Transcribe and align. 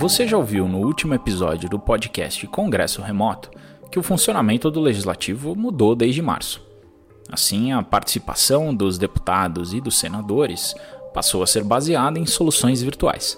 Você 0.00 0.26
já 0.26 0.38
ouviu 0.38 0.66
no 0.66 0.78
último 0.78 1.12
episódio 1.12 1.68
do 1.68 1.78
podcast 1.78 2.46
Congresso 2.46 3.02
Remoto 3.02 3.50
que 3.90 3.98
o 3.98 4.02
funcionamento 4.02 4.70
do 4.70 4.80
legislativo 4.80 5.54
mudou 5.54 5.94
desde 5.94 6.22
março. 6.22 6.62
Assim, 7.30 7.70
a 7.70 7.82
participação 7.82 8.74
dos 8.74 8.96
deputados 8.96 9.74
e 9.74 9.80
dos 9.80 9.98
senadores 9.98 10.74
passou 11.12 11.42
a 11.42 11.46
ser 11.46 11.64
baseada 11.64 12.18
em 12.18 12.24
soluções 12.24 12.80
virtuais. 12.80 13.36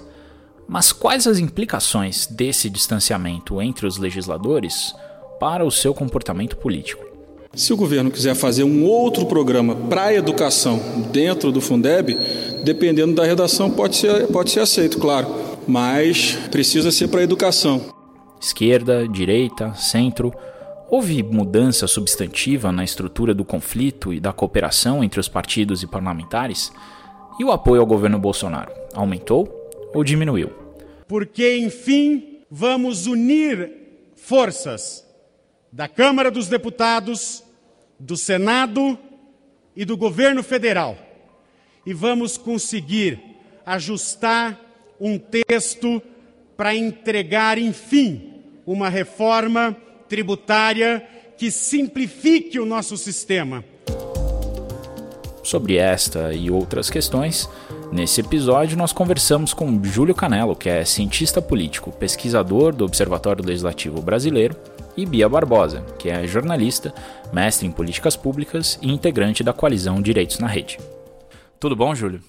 Mas 0.68 0.92
quais 0.92 1.26
as 1.26 1.40
implicações 1.40 2.28
desse 2.28 2.70
distanciamento 2.70 3.60
entre 3.60 3.84
os 3.84 3.98
legisladores 3.98 4.94
para 5.40 5.64
o 5.64 5.70
seu 5.70 5.92
comportamento 5.92 6.56
político? 6.56 7.04
Se 7.52 7.72
o 7.72 7.76
governo 7.76 8.08
quiser 8.08 8.36
fazer 8.36 8.62
um 8.62 8.84
outro 8.84 9.26
programa 9.26 9.74
para 9.74 10.04
a 10.04 10.14
educação 10.14 10.78
dentro 11.10 11.50
do 11.50 11.60
Fundeb, 11.60 12.16
dependendo 12.62 13.16
da 13.16 13.24
redação, 13.24 13.68
pode 13.68 13.96
ser, 13.96 14.28
pode 14.28 14.52
ser 14.52 14.60
aceito, 14.60 14.98
claro 14.98 15.51
mas 15.66 16.34
precisa 16.50 16.90
ser 16.90 17.08
para 17.08 17.20
a 17.20 17.24
educação. 17.24 17.94
Esquerda, 18.40 19.06
direita, 19.06 19.74
centro. 19.74 20.32
Houve 20.88 21.22
mudança 21.22 21.86
substantiva 21.86 22.70
na 22.70 22.84
estrutura 22.84 23.32
do 23.32 23.44
conflito 23.44 24.12
e 24.12 24.20
da 24.20 24.32
cooperação 24.32 25.02
entre 25.02 25.20
os 25.20 25.28
partidos 25.28 25.82
e 25.82 25.86
parlamentares? 25.86 26.72
E 27.38 27.44
o 27.44 27.52
apoio 27.52 27.80
ao 27.80 27.86
governo 27.86 28.18
Bolsonaro 28.18 28.72
aumentou 28.94 29.70
ou 29.94 30.04
diminuiu? 30.04 30.50
Porque, 31.08 31.56
enfim, 31.56 32.40
vamos 32.50 33.06
unir 33.06 33.70
forças 34.16 35.06
da 35.72 35.88
Câmara 35.88 36.30
dos 36.30 36.48
Deputados, 36.48 37.42
do 37.98 38.16
Senado 38.16 38.98
e 39.74 39.84
do 39.84 39.96
governo 39.96 40.42
federal 40.42 40.96
e 41.84 41.92
vamos 41.92 42.36
conseguir 42.36 43.20
ajustar 43.66 44.58
um 45.04 45.18
texto 45.18 46.00
para 46.56 46.76
entregar, 46.76 47.58
enfim, 47.58 48.34
uma 48.64 48.88
reforma 48.88 49.76
tributária 50.08 51.04
que 51.36 51.50
simplifique 51.50 52.60
o 52.60 52.64
nosso 52.64 52.96
sistema. 52.96 53.64
Sobre 55.42 55.76
esta 55.76 56.32
e 56.32 56.52
outras 56.52 56.88
questões, 56.88 57.50
nesse 57.90 58.20
episódio 58.20 58.78
nós 58.78 58.92
conversamos 58.92 59.52
com 59.52 59.82
Júlio 59.82 60.14
Canelo, 60.14 60.54
que 60.54 60.68
é 60.68 60.84
cientista 60.84 61.42
político, 61.42 61.90
pesquisador 61.90 62.72
do 62.72 62.84
Observatório 62.84 63.44
Legislativo 63.44 64.00
Brasileiro, 64.00 64.56
e 64.96 65.04
Bia 65.04 65.28
Barbosa, 65.28 65.80
que 65.98 66.10
é 66.10 66.26
jornalista, 66.28 66.94
mestre 67.32 67.66
em 67.66 67.72
políticas 67.72 68.14
públicas 68.14 68.78
e 68.80 68.92
integrante 68.92 69.42
da 69.42 69.52
coalizão 69.52 70.00
Direitos 70.00 70.38
na 70.38 70.46
Rede. 70.46 70.78
Tudo 71.58 71.74
bom, 71.74 71.92
Júlio? 71.92 72.20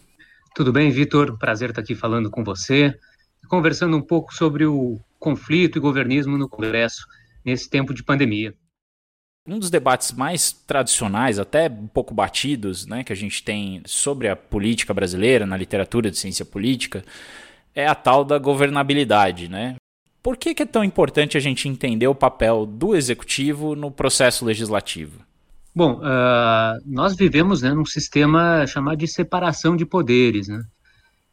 Tudo 0.55 0.71
bem, 0.71 0.91
Vitor? 0.91 1.35
Prazer 1.39 1.69
estar 1.69 1.81
aqui 1.81 1.95
falando 1.95 2.29
com 2.29 2.43
você, 2.43 2.93
conversando 3.47 3.97
um 3.97 4.01
pouco 4.01 4.31
sobre 4.31 4.67
o 4.67 4.99
conflito 5.17 5.79
e 5.79 5.81
governismo 5.81 6.37
no 6.37 6.47
Congresso 6.47 7.07
nesse 7.43 7.67
tempo 7.67 7.91
de 7.91 8.03
pandemia. 8.03 8.53
Um 9.47 9.57
dos 9.57 9.71
debates 9.71 10.11
mais 10.11 10.51
tradicionais, 10.51 11.39
até 11.39 11.67
um 11.67 11.87
pouco 11.87 12.13
batidos, 12.13 12.85
né, 12.85 13.03
que 13.03 13.11
a 13.11 13.15
gente 13.15 13.43
tem 13.43 13.81
sobre 13.87 14.29
a 14.29 14.35
política 14.35 14.93
brasileira 14.93 15.43
na 15.43 15.57
literatura 15.57 16.11
de 16.11 16.19
ciência 16.19 16.45
política, 16.45 17.03
é 17.73 17.87
a 17.87 17.95
tal 17.95 18.23
da 18.23 18.37
governabilidade, 18.37 19.49
né? 19.49 19.75
Por 20.21 20.37
que, 20.37 20.53
que 20.53 20.61
é 20.61 20.67
tão 20.67 20.83
importante 20.83 21.35
a 21.35 21.41
gente 21.41 21.67
entender 21.67 22.07
o 22.07 22.15
papel 22.15 22.65
do 22.65 22.95
executivo 22.95 23.75
no 23.75 23.89
processo 23.89 24.45
legislativo? 24.45 25.19
Bom, 25.75 25.99
uh, 25.99 26.79
nós 26.85 27.15
vivemos 27.15 27.63
né, 27.63 27.73
num 27.73 27.85
sistema 27.85 28.67
chamado 28.67 28.97
de 28.97 29.07
separação 29.07 29.75
de 29.75 29.85
poderes, 29.85 30.47
né, 30.47 30.63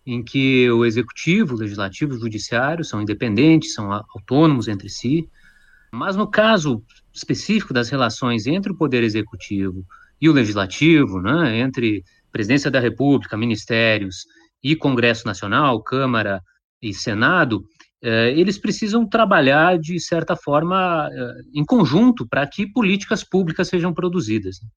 em 0.06 0.22
que 0.22 0.70
o 0.70 0.86
executivo, 0.86 1.54
o 1.54 1.58
legislativo 1.58 2.14
e 2.14 2.16
o 2.16 2.20
judiciário 2.20 2.82
são 2.82 3.02
independentes, 3.02 3.74
são 3.74 3.92
autônomos 3.92 4.66
entre 4.66 4.88
si, 4.88 5.28
mas 5.92 6.16
no 6.16 6.26
caso 6.26 6.82
específico 7.12 7.74
das 7.74 7.90
relações 7.90 8.46
entre 8.46 8.72
o 8.72 8.76
poder 8.76 9.02
executivo 9.02 9.84
e 10.18 10.28
o 10.28 10.32
legislativo, 10.32 11.20
né, 11.20 11.58
entre 11.58 12.02
presidência 12.32 12.70
da 12.70 12.80
República, 12.80 13.36
ministérios 13.36 14.24
e 14.62 14.74
Congresso 14.74 15.26
Nacional, 15.26 15.82
Câmara 15.82 16.42
e 16.80 16.94
Senado, 16.94 17.62
eles 18.02 18.58
precisam 18.58 19.06
trabalhar 19.06 19.78
de 19.78 20.00
certa 20.00 20.34
forma 20.34 21.08
é, 21.12 21.32
em 21.54 21.64
conjunto 21.64 22.26
para 22.26 22.46
que 22.46 22.66
políticas 22.66 23.22
públicas 23.22 23.68
sejam 23.68 23.92
produzidas, 23.92 24.56
né? 24.62 24.68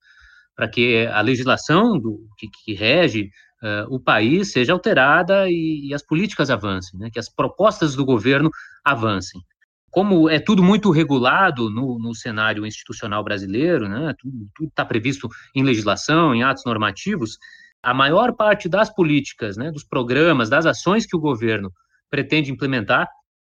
para 0.55 0.67
que 0.67 1.07
a 1.07 1.21
legislação 1.21 1.97
do, 1.97 2.27
que, 2.37 2.47
que 2.47 2.73
rege 2.73 3.29
uh, 3.63 3.93
o 3.93 3.99
país 3.99 4.51
seja 4.51 4.73
alterada 4.73 5.49
e, 5.49 5.87
e 5.87 5.93
as 5.93 6.05
políticas 6.05 6.49
avancem, 6.49 6.99
né? 6.99 7.09
que 7.11 7.19
as 7.19 7.29
propostas 7.29 7.95
do 7.95 8.05
governo 8.05 8.51
avancem. 8.83 9.41
Como 9.89 10.29
é 10.29 10.39
tudo 10.39 10.63
muito 10.63 10.91
regulado 10.91 11.69
no, 11.69 11.97
no 11.99 12.13
cenário 12.15 12.65
institucional 12.65 13.23
brasileiro, 13.23 13.87
né? 13.87 14.13
tudo 14.19 14.49
está 14.67 14.83
previsto 14.83 15.29
em 15.55 15.63
legislação, 15.63 16.35
em 16.35 16.43
atos 16.43 16.65
normativos, 16.65 17.37
a 17.81 17.93
maior 17.93 18.33
parte 18.33 18.69
das 18.69 18.89
políticas, 18.93 19.57
né, 19.57 19.69
dos 19.69 19.83
programas, 19.83 20.49
das 20.49 20.65
ações 20.65 21.05
que 21.05 21.17
o 21.17 21.19
governo 21.19 21.69
pretende 22.13 22.51
implementar 22.51 23.07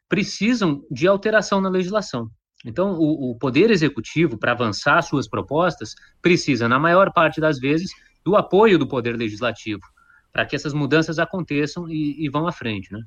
precisam 0.07 0.83
de 0.91 1.07
alteração 1.07 1.59
na 1.59 1.67
legislação. 1.67 2.29
Então, 2.63 2.93
o, 2.93 3.31
o 3.31 3.35
Poder 3.39 3.71
Executivo, 3.71 4.37
para 4.37 4.51
avançar 4.51 5.01
suas 5.01 5.27
propostas, 5.27 5.95
precisa, 6.21 6.69
na 6.69 6.77
maior 6.77 7.11
parte 7.11 7.41
das 7.41 7.57
vezes, 7.57 7.89
do 8.23 8.35
apoio 8.35 8.77
do 8.77 8.87
Poder 8.87 9.17
Legislativo, 9.17 9.81
para 10.31 10.45
que 10.45 10.55
essas 10.55 10.75
mudanças 10.75 11.17
aconteçam 11.17 11.89
e, 11.89 12.23
e 12.23 12.29
vão 12.29 12.45
à 12.45 12.51
frente. 12.51 12.93
Né? 12.93 13.01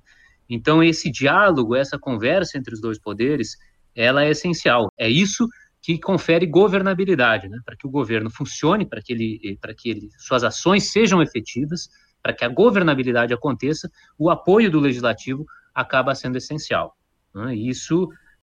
Então, 0.51 0.83
esse 0.83 1.09
diálogo, 1.09 1.77
essa 1.77 2.01
conversa 2.01 2.59
entre 2.59 2.75
os 2.75 2.81
dois 2.81 2.99
poderes, 2.99 3.57
ela 3.95 4.25
é 4.25 4.31
essencial. 4.31 4.93
É 4.99 5.09
isso 5.09 5.47
que 5.81 6.01
confere 6.01 6.47
governabilidade, 6.47 7.49
né? 7.49 7.59
para 7.65 7.77
que 7.77 7.87
o 7.87 7.91
governo 7.91 8.29
funcione, 8.29 8.85
para 8.85 9.01
que, 9.01 9.13
ele, 9.13 9.57
para 9.61 9.73
que 9.73 9.89
ele, 9.89 10.09
suas 10.19 10.43
ações 10.43 10.91
sejam 10.91 11.23
efetivas, 11.23 11.89
para 12.25 12.33
que 12.33 12.43
a 12.43 12.49
governabilidade 12.49 13.35
aconteça, 13.35 13.93
o 14.19 14.31
apoio 14.31 14.71
do 14.71 14.81
legislativo 14.81 15.45
acaba 15.75 16.15
sendo 16.15 16.39
essencial. 16.39 16.97
Né? 17.35 17.55
Isso 17.55 18.09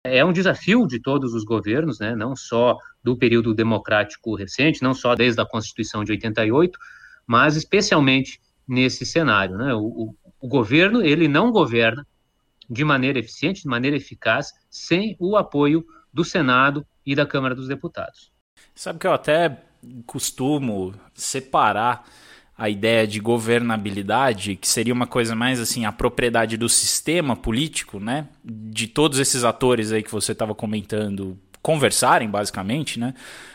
é 0.02 0.24
um 0.24 0.32
desafio 0.32 0.86
de 0.86 0.98
todos 0.98 1.34
os 1.34 1.44
governos, 1.44 1.98
né? 1.98 2.16
não 2.16 2.34
só 2.34 2.78
do 3.04 3.14
período 3.14 3.52
democrático 3.52 4.34
recente, 4.34 4.82
não 4.82 4.94
só 4.94 5.14
desde 5.14 5.38
a 5.42 5.44
Constituição 5.44 6.02
de 6.02 6.12
88, 6.12 6.78
mas 7.26 7.56
especialmente 7.56 8.40
nesse 8.66 9.04
cenário. 9.04 9.58
Né? 9.58 9.74
O, 9.74 9.84
o, 9.84 10.14
o 10.40 10.48
governo 10.48 11.02
ele 11.02 11.28
não 11.28 11.52
governa 11.52 12.06
de 12.70 12.82
maneira 12.86 13.18
eficiente, 13.18 13.64
de 13.64 13.68
maneira 13.68 13.98
eficaz, 13.98 14.50
sem 14.70 15.14
o 15.18 15.36
apoio 15.36 15.84
do 16.10 16.24
Senado 16.24 16.86
e 17.04 17.14
da 17.14 17.26
Câmara 17.26 17.54
dos 17.54 17.68
Deputados. 17.68 18.32
Sabe 18.74 18.98
que 18.98 19.06
eu 19.06 19.12
até 19.12 19.62
costumo 20.06 20.94
separar 21.12 22.06
a 22.58 22.68
ideia 22.68 23.06
de 23.06 23.20
governabilidade, 23.20 24.56
que 24.56 24.66
seria 24.66 24.92
uma 24.92 25.06
coisa 25.06 25.36
mais 25.36 25.60
assim, 25.60 25.84
a 25.84 25.92
propriedade 25.92 26.56
do 26.56 26.68
sistema 26.68 27.36
político, 27.36 28.00
né? 28.00 28.26
De 28.44 28.88
todos 28.88 29.20
esses 29.20 29.44
atores 29.44 29.92
aí 29.92 30.02
que 30.02 30.10
você 30.10 30.32
estava 30.32 30.56
comentando 30.56 31.38
conversarem, 31.62 32.28
basicamente, 32.28 32.98
né? 32.98 33.14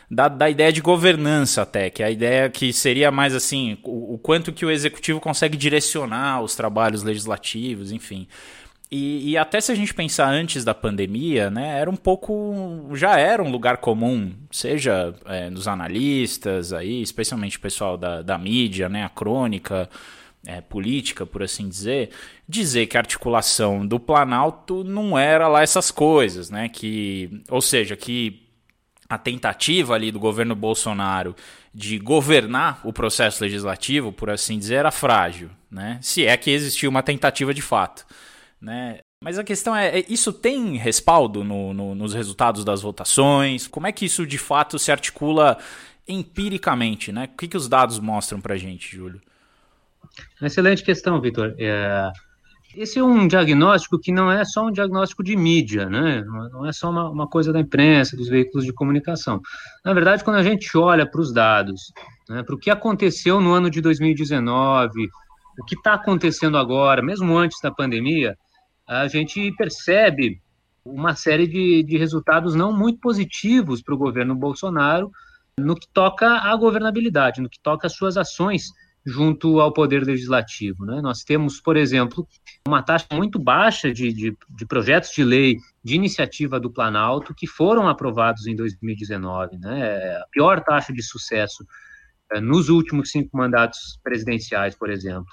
Da, 0.09 0.29
da 0.29 0.49
ideia 0.49 0.71
de 0.71 0.79
governança 0.79 1.63
até, 1.63 1.89
que 1.89 2.01
é 2.01 2.05
a 2.05 2.11
ideia 2.11 2.49
que 2.49 2.71
seria 2.71 3.11
mais 3.11 3.35
assim, 3.35 3.77
o, 3.83 4.13
o 4.13 4.17
quanto 4.17 4.53
que 4.53 4.65
o 4.65 4.71
executivo 4.71 5.19
consegue 5.19 5.57
direcionar 5.57 6.41
os 6.41 6.55
trabalhos 6.55 7.03
legislativos, 7.03 7.91
enfim. 7.91 8.27
E, 8.95 9.31
e, 9.31 9.37
até 9.39 9.59
se 9.59 9.71
a 9.71 9.75
gente 9.75 9.91
pensar 9.91 10.29
antes 10.29 10.63
da 10.63 10.75
pandemia, 10.75 11.49
né, 11.49 11.79
era 11.79 11.89
um 11.89 11.95
pouco. 11.95 12.91
já 12.93 13.17
era 13.17 13.41
um 13.41 13.49
lugar 13.49 13.77
comum, 13.77 14.31
seja 14.51 15.15
é, 15.25 15.49
nos 15.49 15.67
analistas, 15.67 16.71
aí, 16.71 17.01
especialmente 17.01 17.57
o 17.57 17.59
pessoal 17.59 17.97
da, 17.97 18.21
da 18.21 18.37
mídia, 18.37 18.87
né, 18.87 19.03
a 19.03 19.09
crônica 19.09 19.89
é, 20.45 20.61
política, 20.61 21.25
por 21.25 21.41
assim 21.41 21.67
dizer, 21.67 22.11
dizer 22.47 22.85
que 22.85 22.95
a 22.95 22.99
articulação 22.99 23.83
do 23.83 23.99
Planalto 23.99 24.83
não 24.83 25.17
era 25.17 25.47
lá 25.47 25.63
essas 25.63 25.89
coisas, 25.89 26.51
né? 26.51 26.69
Que, 26.69 27.41
ou 27.49 27.61
seja, 27.61 27.95
que 27.95 28.43
a 29.09 29.17
tentativa 29.17 29.95
ali 29.95 30.11
do 30.11 30.19
governo 30.19 30.53
Bolsonaro 30.53 31.35
de 31.73 31.97
governar 31.97 32.79
o 32.83 32.93
processo 32.93 33.43
legislativo, 33.43 34.11
por 34.11 34.29
assim 34.29 34.59
dizer, 34.59 34.75
era 34.75 34.91
frágil, 34.91 35.49
né? 35.71 35.97
Se 35.99 36.27
é 36.27 36.37
que 36.37 36.51
existiu 36.51 36.91
uma 36.91 37.01
tentativa 37.01 37.55
de 37.55 37.61
fato. 37.63 38.05
Né? 38.63 38.99
Mas 39.21 39.37
a 39.37 39.43
questão 39.43 39.75
é, 39.75 39.99
é, 39.99 40.05
isso 40.07 40.31
tem 40.31 40.77
respaldo 40.77 41.43
no, 41.43 41.73
no, 41.73 41.93
nos 41.93 42.13
resultados 42.13 42.63
das 42.63 42.81
votações? 42.81 43.67
Como 43.67 43.85
é 43.85 43.91
que 43.91 44.05
isso 44.05 44.25
de 44.25 44.37
fato 44.37 44.79
se 44.79 44.89
articula 44.89 45.57
empiricamente? 46.07 47.11
Né? 47.11 47.25
O 47.25 47.37
que, 47.37 47.49
que 47.49 47.57
os 47.57 47.67
dados 47.67 47.99
mostram 47.99 48.39
para 48.39 48.55
gente, 48.55 48.95
Júlio? 48.95 49.21
Excelente 50.41 50.81
questão, 50.81 51.19
Vitor. 51.19 51.53
É, 51.59 52.09
esse 52.73 52.99
é 52.99 53.03
um 53.03 53.27
diagnóstico 53.27 53.99
que 53.99 54.13
não 54.13 54.31
é 54.31 54.45
só 54.45 54.65
um 54.67 54.71
diagnóstico 54.71 55.23
de 55.23 55.35
mídia, 55.35 55.89
né? 55.89 56.23
não 56.23 56.65
é 56.65 56.71
só 56.71 56.89
uma, 56.89 57.09
uma 57.09 57.27
coisa 57.27 57.51
da 57.51 57.59
imprensa, 57.59 58.15
dos 58.15 58.29
veículos 58.29 58.65
de 58.65 58.71
comunicação. 58.71 59.41
Na 59.83 59.93
verdade, 59.93 60.23
quando 60.23 60.37
a 60.37 60.43
gente 60.43 60.77
olha 60.77 61.05
para 61.05 61.19
os 61.19 61.33
dados, 61.33 61.91
né, 62.29 62.43
para 62.43 62.55
o 62.55 62.57
que 62.57 62.69
aconteceu 62.69 63.41
no 63.41 63.51
ano 63.51 63.69
de 63.69 63.81
2019, 63.81 65.09
o 65.59 65.65
que 65.65 65.75
está 65.75 65.95
acontecendo 65.95 66.57
agora, 66.57 67.01
mesmo 67.01 67.37
antes 67.37 67.59
da 67.61 67.69
pandemia, 67.69 68.37
a 68.87 69.07
gente 69.07 69.51
percebe 69.55 70.41
uma 70.85 71.15
série 71.15 71.47
de, 71.47 71.83
de 71.83 71.97
resultados 71.97 72.55
não 72.55 72.77
muito 72.77 72.99
positivos 72.99 73.81
para 73.81 73.95
o 73.95 73.97
governo 73.97 74.35
Bolsonaro 74.35 75.11
no 75.57 75.75
que 75.75 75.87
toca 75.93 76.27
à 76.27 76.55
governabilidade, 76.55 77.41
no 77.41 77.49
que 77.49 77.59
toca 77.59 77.87
às 77.87 77.95
suas 77.95 78.17
ações 78.17 78.71
junto 79.05 79.59
ao 79.59 79.73
poder 79.73 80.03
legislativo. 80.03 80.85
Né? 80.85 81.01
Nós 81.01 81.23
temos, 81.23 81.59
por 81.59 81.75
exemplo, 81.75 82.27
uma 82.67 82.81
taxa 82.81 83.07
muito 83.11 83.37
baixa 83.37 83.91
de, 83.93 84.13
de, 84.13 84.37
de, 84.49 84.65
projetos 84.65 85.11
de 85.11 85.23
lei 85.23 85.57
de 85.83 85.95
iniciativa 85.95 86.59
do 86.59 86.71
Planalto 86.71 87.33
que 87.35 87.45
foram 87.45 87.87
aprovados 87.87 88.47
em 88.47 88.55
2019. 88.55 89.57
Né? 89.57 89.79
É 89.81 90.15
a 90.17 90.25
pior 90.31 90.63
taxa 90.63 90.93
de 90.93 91.03
sucesso 91.03 91.65
é, 92.31 92.39
nos 92.39 92.69
últimos 92.69 93.11
cinco 93.11 93.37
mandatos 93.37 93.99
presidenciais, 94.03 94.75
por 94.75 94.89
exemplo. 94.89 95.31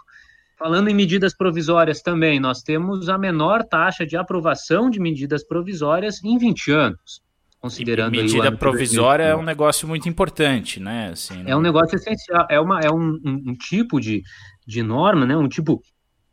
Falando 0.61 0.89
em 0.89 0.95
medidas 0.95 1.35
provisórias 1.35 2.03
também, 2.03 2.39
nós 2.39 2.61
temos 2.61 3.09
a 3.09 3.17
menor 3.17 3.65
taxa 3.65 4.05
de 4.05 4.15
aprovação 4.15 4.91
de 4.91 5.01
medidas 5.01 5.43
provisórias 5.43 6.23
em 6.23 6.37
20 6.37 6.71
anos 6.71 7.23
considerando 7.59 8.15
e 8.15 8.23
medida 8.23 8.51
provisória 8.51 9.25
é 9.25 9.37
um 9.37 9.43
negócio 9.43 9.87
muito 9.87 10.09
importante, 10.09 10.81
né? 10.81 11.11
Assim, 11.13 11.43
é 11.47 11.55
um 11.55 11.61
negócio 11.61 11.95
essencial, 11.95 12.47
é, 12.49 12.59
uma, 12.59 12.81
é 12.81 12.91
um, 12.91 13.21
um, 13.25 13.43
um 13.49 13.55
tipo 13.55 14.01
de, 14.01 14.23
de 14.67 14.83
norma, 14.83 15.27
né? 15.27 15.37
Um 15.37 15.49
tipo 15.49 15.83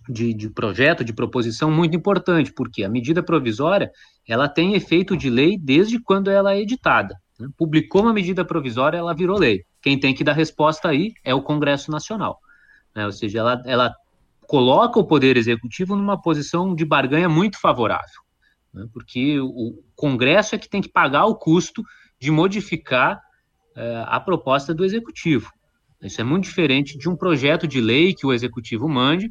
de, 0.09 0.33
de, 0.33 0.49
projeto, 0.49 1.03
de 1.03 1.13
proposição 1.13 1.69
muito 1.69 1.97
importante, 1.97 2.53
porque 2.53 2.83
a 2.83 2.89
medida 2.89 3.21
provisória 3.21 3.91
ela 4.27 4.47
tem 4.47 4.73
efeito 4.73 5.17
de 5.17 5.29
lei 5.29 5.57
desde 5.57 6.01
quando 6.01 6.31
ela 6.31 6.53
é 6.53 6.61
editada. 6.61 7.13
Né? 7.37 7.47
Publicou 7.57 8.03
uma 8.03 8.13
medida 8.13 8.45
provisória, 8.45 8.97
ela 8.97 9.13
virou 9.13 9.37
lei. 9.37 9.63
Quem 9.81 9.99
tem 9.99 10.13
que 10.13 10.23
dar 10.23 10.33
resposta 10.33 10.87
aí 10.87 11.11
é 11.25 11.35
o 11.35 11.41
Congresso 11.41 11.91
Nacional. 11.91 12.39
Né? 12.95 13.05
Ou 13.05 13.11
seja, 13.11 13.39
ela, 13.39 13.61
ela 13.65 13.93
coloca 14.47 14.99
o 14.99 15.05
Poder 15.05 15.37
Executivo 15.37 15.95
numa 15.95 16.19
posição 16.19 16.73
de 16.73 16.85
barganha 16.85 17.27
muito 17.27 17.59
favorável 17.59 18.27
né? 18.77 18.87
porque 18.93 19.39
o 19.39 19.83
Congresso 19.95 20.55
é 20.55 20.57
que 20.57 20.69
tem 20.69 20.81
que 20.81 20.89
pagar 20.89 21.25
o 21.25 21.35
custo 21.35 21.83
de 22.19 22.31
modificar 22.31 23.21
é, 23.75 24.03
a 24.05 24.19
proposta 24.19 24.73
do 24.73 24.85
Executivo. 24.85 25.51
Isso 26.01 26.21
é 26.21 26.23
muito 26.23 26.43
diferente 26.43 26.97
de 26.97 27.09
um 27.09 27.15
projeto 27.15 27.67
de 27.67 27.81
lei 27.81 28.13
que 28.13 28.25
o 28.25 28.33
Executivo 28.33 28.87
mande 28.87 29.29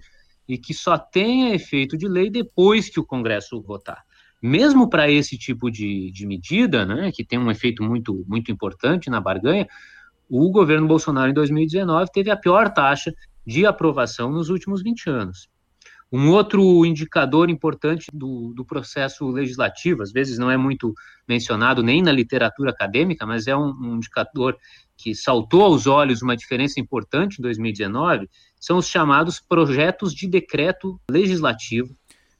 e 0.48 0.58
que 0.58 0.74
só 0.74 0.98
tenha 0.98 1.54
efeito 1.54 1.96
de 1.96 2.08
lei 2.08 2.30
depois 2.30 2.88
que 2.88 3.00
o 3.00 3.04
Congresso 3.04 3.60
votar. 3.62 4.02
Mesmo 4.42 4.88
para 4.88 5.10
esse 5.10 5.38
tipo 5.38 5.70
de, 5.70 6.10
de 6.12 6.26
medida, 6.26 6.84
né, 6.84 7.10
que 7.12 7.24
tem 7.24 7.38
um 7.38 7.50
efeito 7.50 7.82
muito, 7.82 8.24
muito 8.28 8.50
importante 8.52 9.08
na 9.08 9.20
barganha, 9.20 9.66
o 10.28 10.50
governo 10.50 10.86
Bolsonaro, 10.86 11.30
em 11.30 11.34
2019, 11.34 12.10
teve 12.12 12.30
a 12.30 12.36
pior 12.36 12.72
taxa 12.72 13.12
de 13.46 13.64
aprovação 13.64 14.30
nos 14.30 14.48
últimos 14.48 14.82
20 14.82 15.08
anos. 15.08 15.48
Um 16.10 16.30
outro 16.30 16.86
indicador 16.86 17.50
importante 17.50 18.06
do, 18.12 18.52
do, 18.54 18.64
processo 18.64 19.28
legislativo, 19.28 20.02
às 20.02 20.12
vezes 20.12 20.38
não 20.38 20.50
é 20.50 20.56
muito 20.56 20.94
mencionado 21.26 21.82
nem 21.82 22.00
na 22.00 22.12
literatura 22.12 22.70
acadêmica, 22.70 23.26
mas 23.26 23.48
é 23.48 23.56
um, 23.56 23.74
um 23.80 23.96
indicador 23.96 24.56
que 24.96 25.14
saltou 25.14 25.62
aos 25.62 25.86
olhos 25.86 26.22
uma 26.22 26.36
diferença 26.36 26.80
importante 26.80 27.38
em 27.38 27.42
2019, 27.42 28.30
são 28.58 28.78
os 28.78 28.88
chamados 28.88 29.40
projetos 29.40 30.14
de 30.14 30.28
decreto 30.28 30.98
legislativo. 31.10 31.94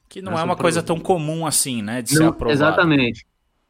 Que 0.09 0.21
não 0.21 0.39
é 0.39 0.43
uma 0.43 0.55
coisa 0.55 0.81
tão 0.81 0.99
comum 0.99 1.45
assim, 1.45 1.81
né, 1.81 2.01
de 2.01 2.13
não, 2.13 2.21
ser 2.21 2.27
aprovado. 2.29 2.57
Exatamente. 2.57 3.27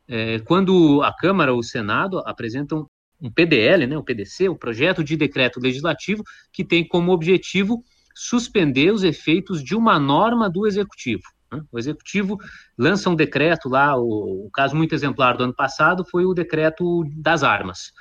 É, 0.08 0.40
quando 0.40 1.02
a 1.04 1.12
Câmara 1.12 1.52
ou 1.52 1.60
o 1.60 1.64
Senado 1.64 2.20
apresentam 2.20 2.88
um 3.22 3.32
PDL, 3.32 3.88
né, 3.88 3.98
o 3.98 4.04
PDC, 4.04 4.50
o 4.50 4.56
projeto 4.56 5.04
de 5.04 5.18
decreto 5.18 5.60
legislativo, 5.60 6.24
que 6.52 6.64
tem 6.64 6.88
como 6.88 7.12
objetivo 7.12 7.84
suspender 8.16 8.92
os 8.92 9.04
efeitos 9.04 9.64
de 9.64 9.76
uma 9.76 10.00
norma 10.00 10.50
do 10.50 10.66
executivo. 10.66 11.24
Né? 11.52 11.62
O 11.72 11.78
executivo 11.78 12.38
lança 12.78 13.10
um 13.10 13.16
decreto 13.16 13.70
lá, 13.70 13.96
o, 13.96 14.48
o, 14.48 14.50
caso 14.52 14.76
muito 14.76 14.94
exemplar 14.94 15.38
do 15.38 15.44
ano 15.44 15.56
passado 15.56 16.06
foi 16.10 16.26
o 16.26 16.34
decreto 16.34 17.04
das 17.16 17.44
armas, 17.44 17.92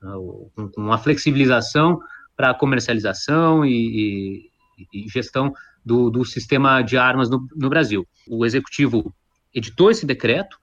né? 0.00 0.12
com, 0.54 0.68
com 0.68 0.80
uma 0.80 0.98
flexibilização 0.98 1.98
para 2.36 2.54
comercialização 2.54 3.64
e, 3.64 4.50
e, 4.92 5.04
e 5.04 5.08
gestão 5.08 5.52
do, 5.84 6.10
do, 6.10 6.24
sistema 6.24 6.82
de 6.82 6.96
armas 6.96 7.28
no, 7.28 7.46
no 7.54 7.68
Brasil. 7.68 8.06
O 8.28 8.44
executivo 8.46 9.12
editou 9.54 9.90
esse 9.90 10.06
decreto, 10.06 10.58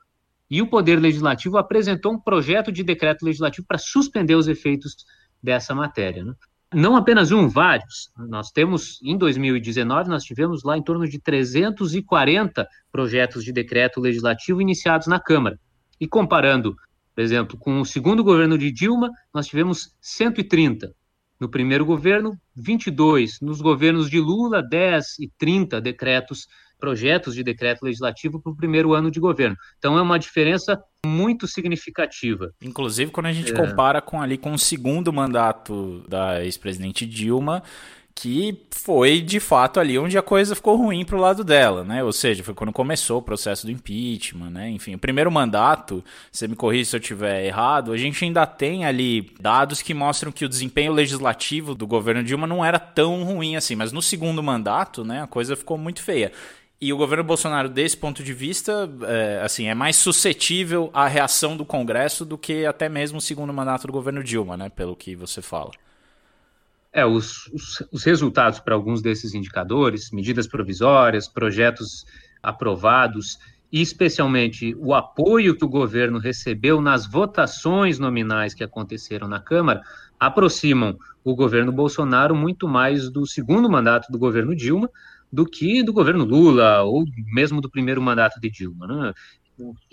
e 0.49 0.61
o 0.61 0.67
Poder 0.67 0.99
Legislativo 0.99 1.57
apresentou 1.57 2.13
um 2.13 2.19
projeto 2.19 2.71
de 2.71 2.83
decreto 2.83 3.23
legislativo 3.23 3.67
para 3.67 3.77
suspender 3.77 4.35
os 4.35 4.47
efeitos 4.47 5.05
dessa 5.41 5.75
matéria. 5.75 6.23
Né? 6.23 6.33
Não 6.73 6.95
apenas 6.95 7.31
um, 7.31 7.47
vários. 7.47 8.11
Nós 8.17 8.51
temos, 8.51 8.99
em 9.03 9.17
2019, 9.17 10.09
nós 10.09 10.23
tivemos 10.23 10.63
lá 10.63 10.77
em 10.77 10.83
torno 10.83 11.07
de 11.07 11.19
340 11.19 12.67
projetos 12.91 13.43
de 13.43 13.51
decreto 13.51 13.99
legislativo 13.99 14.61
iniciados 14.61 15.07
na 15.07 15.19
Câmara. 15.19 15.59
E 15.99 16.07
comparando, 16.07 16.75
por 17.15 17.21
exemplo, 17.21 17.57
com 17.57 17.81
o 17.81 17.85
segundo 17.85 18.23
governo 18.23 18.57
de 18.57 18.71
Dilma, 18.71 19.09
nós 19.33 19.47
tivemos 19.47 19.95
130. 19.99 20.93
No 21.39 21.49
primeiro 21.49 21.85
governo, 21.85 22.37
22. 22.55 23.39
Nos 23.41 23.61
governos 23.61 24.09
de 24.09 24.19
Lula, 24.19 24.61
10 24.61 25.19
e 25.19 25.31
30 25.37 25.79
decretos 25.79 26.47
projetos 26.79 27.35
de 27.35 27.43
decreto 27.43 27.83
legislativo 27.83 28.39
para 28.39 28.51
o 28.51 28.55
primeiro 28.55 28.93
ano 28.93 29.11
de 29.11 29.19
governo. 29.19 29.57
Então 29.77 29.97
é 29.97 30.01
uma 30.01 30.17
diferença 30.17 30.81
muito 31.05 31.47
significativa. 31.47 32.51
Inclusive 32.61 33.11
quando 33.11 33.27
a 33.27 33.33
gente 33.33 33.51
é. 33.51 33.55
compara 33.55 34.01
com 34.01 34.21
ali 34.21 34.37
com 34.37 34.53
o 34.53 34.59
segundo 34.59 35.11
mandato 35.11 36.03
da 36.07 36.43
ex-presidente 36.43 37.05
Dilma, 37.05 37.63
que 38.21 38.65
foi 38.71 39.21
de 39.21 39.39
fato 39.39 39.79
ali 39.79 39.97
onde 39.97 40.17
a 40.17 40.21
coisa 40.21 40.53
ficou 40.53 40.75
ruim 40.75 41.05
para 41.05 41.15
o 41.15 41.21
lado 41.21 41.41
dela, 41.41 41.85
né? 41.85 42.03
Ou 42.03 42.11
seja, 42.11 42.43
foi 42.43 42.53
quando 42.53 42.73
começou 42.73 43.19
o 43.19 43.21
processo 43.21 43.65
do 43.65 43.71
impeachment, 43.71 44.49
né? 44.49 44.69
Enfim, 44.69 44.93
o 44.93 44.99
primeiro 44.99 45.31
mandato, 45.31 46.03
você 46.29 46.45
me 46.45 46.53
corrija 46.53 46.89
se 46.89 46.95
eu 46.97 46.99
estiver 46.99 47.45
errado, 47.45 47.93
a 47.93 47.97
gente 47.97 48.25
ainda 48.25 48.45
tem 48.45 48.83
ali 48.83 49.31
dados 49.39 49.81
que 49.81 49.93
mostram 49.93 50.33
que 50.33 50.43
o 50.43 50.49
desempenho 50.49 50.91
legislativo 50.91 51.73
do 51.73 51.87
governo 51.87 52.21
Dilma 52.21 52.45
não 52.45 52.63
era 52.63 52.77
tão 52.77 53.23
ruim 53.23 53.55
assim, 53.55 53.75
mas 53.75 53.93
no 53.93 54.01
segundo 54.01 54.43
mandato, 54.43 55.05
né, 55.05 55.23
a 55.23 55.27
coisa 55.27 55.55
ficou 55.55 55.77
muito 55.77 56.01
feia. 56.01 56.33
E 56.81 56.93
o 56.93 56.97
governo 56.97 57.25
Bolsonaro, 57.25 57.67
desse 57.67 57.97
ponto 57.97 58.23
de 58.23 58.33
vista, 58.33 58.89
é, 59.01 59.41
assim, 59.43 59.67
é 59.67 59.75
mais 59.75 59.97
suscetível 59.97 60.89
à 60.93 61.07
reação 61.07 61.57
do 61.57 61.65
Congresso 61.65 62.23
do 62.23 62.37
que 62.37 62.65
até 62.65 62.87
mesmo 62.87 63.17
o 63.17 63.21
segundo 63.21 63.53
mandato 63.53 63.85
do 63.85 63.91
governo 63.91 64.23
Dilma, 64.23 64.55
né? 64.55 64.69
Pelo 64.69 64.95
que 64.95 65.13
você 65.13 65.41
fala. 65.41 65.71
É, 66.93 67.05
os, 67.05 67.47
os, 67.47 67.83
os 67.91 68.03
resultados 68.05 68.59
para 68.59 68.75
alguns 68.75 69.01
desses 69.01 69.33
indicadores, 69.33 70.09
medidas 70.11 70.47
provisórias, 70.47 71.27
projetos 71.27 72.05
aprovados, 72.41 73.37
e 73.71 73.81
especialmente 73.81 74.73
o 74.79 74.93
apoio 74.93 75.55
que 75.55 75.65
o 75.65 75.69
governo 75.69 76.17
recebeu 76.17 76.81
nas 76.81 77.05
votações 77.05 77.99
nominais 77.99 78.53
que 78.53 78.63
aconteceram 78.63 79.27
na 79.27 79.39
Câmara, 79.39 79.81
aproximam 80.19 80.97
o 81.23 81.35
governo 81.35 81.71
Bolsonaro 81.71 82.33
muito 82.33 82.67
mais 82.67 83.09
do 83.09 83.27
segundo 83.27 83.69
mandato 83.69 84.11
do 84.11 84.17
governo 84.17 84.55
Dilma, 84.55 84.89
do 85.31 85.45
que 85.45 85.83
do 85.83 85.93
governo 85.93 86.25
Lula 86.25 86.81
ou 86.83 87.05
mesmo 87.33 87.61
do 87.61 87.69
primeiro 87.69 88.01
mandato 88.01 88.39
de 88.39 88.49
Dilma. 88.49 88.87
Né? 88.87 89.13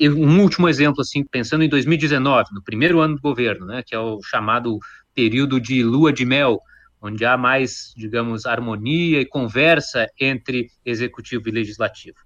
Um 0.01 0.41
último 0.41 0.69
exemplo, 0.69 1.01
assim, 1.01 1.25
pensando 1.25 1.65
em 1.65 1.69
2019, 1.69 2.51
no 2.53 2.63
primeiro 2.63 3.01
ano 3.01 3.17
do 3.17 3.21
governo, 3.21 3.67
né, 3.67 3.83
que 3.85 3.95
é 3.95 3.99
o 3.99 4.23
chamado 4.23 4.79
período 5.15 5.61
de 5.61 5.83
lua 5.83 6.13
de 6.13 6.25
mel, 6.25 6.61
onde 7.03 7.25
há 7.25 7.37
mais, 7.37 7.93
digamos, 7.97 8.47
harmonia 8.47 9.21
e 9.21 9.27
conversa 9.27 10.07
entre 10.21 10.71
executivo 10.85 11.49
e 11.49 11.53
legislativo. 11.53 12.17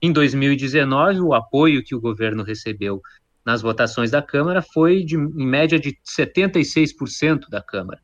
Em 0.00 0.12
2019, 0.12 1.20
o 1.20 1.34
apoio 1.34 1.82
que 1.84 1.94
o 1.94 2.00
governo 2.00 2.42
recebeu 2.42 3.00
nas 3.44 3.62
votações 3.62 4.10
da 4.10 4.20
Câmara 4.20 4.60
foi 4.60 5.02
de, 5.02 5.16
em 5.16 5.46
média 5.46 5.78
de 5.78 5.96
76% 6.04 7.48
da 7.48 7.62
Câmara, 7.62 8.00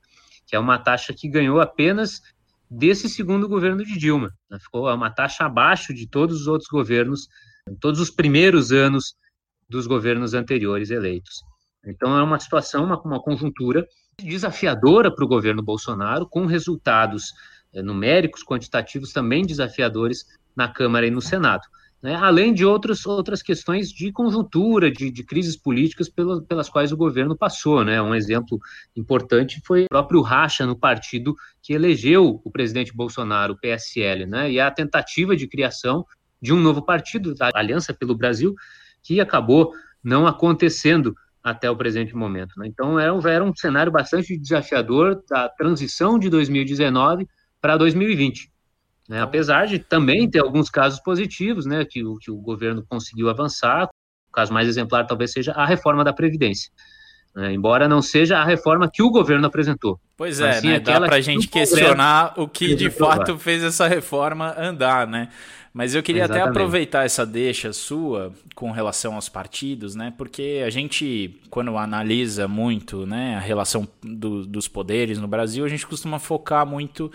que 0.46 0.56
é 0.56 0.58
uma 0.58 0.78
taxa 0.78 1.12
que 1.12 1.28
ganhou 1.28 1.60
apenas 1.60 2.22
desse 2.70 3.08
segundo 3.08 3.48
governo 3.48 3.84
de 3.84 3.98
Dilma. 3.98 4.30
Né? 4.50 4.58
Ficou 4.58 4.92
uma 4.92 5.10
taxa 5.10 5.44
abaixo 5.44 5.94
de 5.94 6.08
todos 6.08 6.42
os 6.42 6.46
outros 6.46 6.68
governos, 6.68 7.28
todos 7.80 8.00
os 8.00 8.10
primeiros 8.10 8.72
anos 8.72 9.14
dos 9.68 9.86
governos 9.86 10.34
anteriores 10.34 10.90
eleitos. 10.90 11.42
Então 11.86 12.16
é 12.18 12.22
uma 12.22 12.38
situação, 12.38 12.84
uma, 12.84 13.00
uma 13.02 13.20
conjuntura 13.20 13.86
desafiadora 14.18 15.14
para 15.14 15.24
o 15.24 15.28
governo 15.28 15.62
Bolsonaro, 15.62 16.26
com 16.28 16.46
resultados 16.46 17.32
é, 17.72 17.82
numéricos, 17.82 18.44
quantitativos 18.44 19.12
também 19.12 19.44
desafiadores 19.44 20.24
na 20.56 20.68
Câmara 20.68 21.06
e 21.06 21.10
no 21.10 21.20
Senado 21.20 21.64
né, 22.04 22.14
além 22.16 22.52
de 22.52 22.66
outras, 22.66 23.06
outras 23.06 23.40
questões 23.40 23.90
de 23.90 24.12
conjuntura, 24.12 24.90
de, 24.90 25.10
de 25.10 25.24
crises 25.24 25.56
políticas 25.56 26.06
pelas, 26.06 26.44
pelas 26.44 26.68
quais 26.68 26.92
o 26.92 26.96
governo 26.98 27.34
passou. 27.34 27.82
Né? 27.82 28.00
Um 28.02 28.14
exemplo 28.14 28.60
importante 28.94 29.62
foi 29.64 29.84
o 29.84 29.88
próprio 29.88 30.20
racha 30.20 30.66
no 30.66 30.76
partido 30.76 31.34
que 31.62 31.72
elegeu 31.72 32.42
o 32.44 32.50
presidente 32.50 32.94
Bolsonaro, 32.94 33.54
o 33.54 33.58
PSL, 33.58 34.26
né? 34.26 34.52
e 34.52 34.60
a 34.60 34.70
tentativa 34.70 35.34
de 35.34 35.46
criação 35.46 36.04
de 36.42 36.52
um 36.52 36.60
novo 36.60 36.82
partido, 36.82 37.34
da 37.34 37.48
Aliança 37.54 37.94
pelo 37.94 38.14
Brasil, 38.14 38.54
que 39.02 39.18
acabou 39.18 39.72
não 40.02 40.26
acontecendo 40.26 41.16
até 41.42 41.70
o 41.70 41.76
presente 41.76 42.14
momento. 42.14 42.52
Né? 42.58 42.66
Então, 42.66 43.00
era 43.00 43.14
um, 43.14 43.26
era 43.26 43.42
um 43.42 43.56
cenário 43.56 43.90
bastante 43.90 44.36
desafiador 44.36 45.22
da 45.26 45.48
transição 45.48 46.18
de 46.18 46.28
2019 46.28 47.26
para 47.62 47.78
2020. 47.78 48.52
Né? 49.08 49.16
Então... 49.16 49.22
Apesar 49.22 49.66
de 49.66 49.78
também 49.78 50.28
ter 50.28 50.40
alguns 50.40 50.70
casos 50.70 51.00
positivos, 51.00 51.66
né, 51.66 51.84
que, 51.84 52.02
que 52.20 52.30
o 52.30 52.36
governo 52.36 52.84
conseguiu 52.88 53.28
avançar, 53.28 53.88
o 54.28 54.32
caso 54.32 54.52
mais 54.52 54.68
exemplar 54.68 55.06
talvez 55.06 55.32
seja 55.32 55.52
a 55.52 55.64
reforma 55.64 56.04
da 56.04 56.12
Previdência. 56.12 56.70
Né, 57.34 57.52
embora 57.52 57.88
não 57.88 58.00
seja 58.00 58.38
a 58.38 58.44
reforma 58.44 58.88
que 58.88 59.02
o 59.02 59.10
governo 59.10 59.46
apresentou. 59.46 59.98
Pois 60.16 60.40
é, 60.40 60.60
né, 60.62 60.78
dá 60.78 61.00
para 61.00 61.16
a 61.16 61.20
gente 61.20 61.48
questionar 61.48 62.32
o 62.36 62.46
que 62.46 62.76
de 62.76 62.90
fato 62.90 63.36
fez 63.36 63.64
essa 63.64 63.88
reforma 63.88 64.54
andar, 64.56 65.06
né? 65.06 65.28
Mas 65.74 65.92
eu 65.92 66.04
queria 66.04 66.22
Exatamente. 66.22 66.42
até 66.42 66.50
aproveitar 66.50 67.04
essa 67.04 67.26
deixa 67.26 67.72
sua 67.72 68.32
com 68.54 68.70
relação 68.70 69.16
aos 69.16 69.28
partidos, 69.28 69.96
né? 69.96 70.14
Porque 70.16 70.62
a 70.64 70.70
gente, 70.70 71.40
quando 71.50 71.76
analisa 71.76 72.46
muito 72.46 73.04
né, 73.04 73.34
a 73.34 73.40
relação 73.40 73.88
do, 74.00 74.46
dos 74.46 74.68
poderes 74.68 75.18
no 75.18 75.26
Brasil, 75.26 75.64
a 75.64 75.68
gente 75.68 75.84
costuma 75.84 76.20
focar 76.20 76.64
muito 76.64 77.10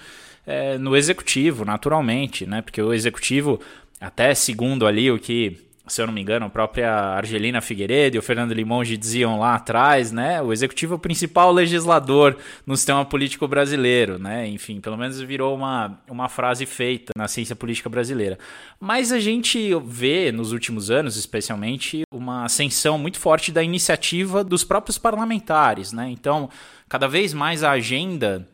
é, 0.50 0.80
no 0.80 0.98
executivo, 0.98 1.64
naturalmente, 1.64 2.44
né? 2.48 2.64
Porque 2.64 2.82
o 2.82 2.92
executivo, 2.92 3.60
até 4.02 4.34
segundo 4.34 4.88
ali 4.88 5.12
o 5.12 5.20
que 5.20 5.70
se 5.88 6.00
eu 6.00 6.06
não 6.06 6.14
me 6.14 6.22
engano, 6.22 6.46
a 6.46 6.50
própria 6.50 6.94
Argelina 6.94 7.62
Figueiredo 7.62 8.16
e 8.16 8.20
o 8.20 8.22
Fernando 8.22 8.54
Limonge 8.54 8.96
diziam 8.96 9.40
lá 9.40 9.56
atrás, 9.56 10.12
né? 10.12 10.40
O 10.40 10.54
executivo 10.54 10.94
é 10.94 10.98
o 10.98 11.00
principal 11.00 11.52
legislador 11.52 12.38
no 12.64 12.78
sistema 12.78 13.04
político 13.04 13.48
brasileiro, 13.48 14.20
né? 14.20 14.48
Enfim, 14.48 14.80
pelo 14.80 14.96
menos 14.96 15.20
virou 15.20 15.56
uma, 15.56 16.00
uma 16.08 16.30
frase 16.30 16.68
feita 16.68 17.12
na 17.18 17.28
ciência 17.28 17.56
política 17.56 17.90
brasileira. 17.90 18.38
Mas 18.80 19.12
a 19.12 19.20
gente 19.20 19.74
vê 19.84 20.32
nos 20.32 20.52
últimos 20.52 20.92
anos, 20.92 21.18
especialmente, 21.18 22.04
uma 22.14 22.46
ascensão 22.46 23.00
muito 23.00 23.20
forte 23.20 23.52
da 23.52 23.64
iniciativa 23.64 24.44
dos 24.44 24.64
próprios 24.64 25.00
parlamentares, 25.00 25.92
né? 25.92 26.08
Então, 26.12 26.52
cada 26.88 27.08
vez 27.08 27.34
mais 27.34 27.64
a 27.64 27.72
agenda 27.72 28.48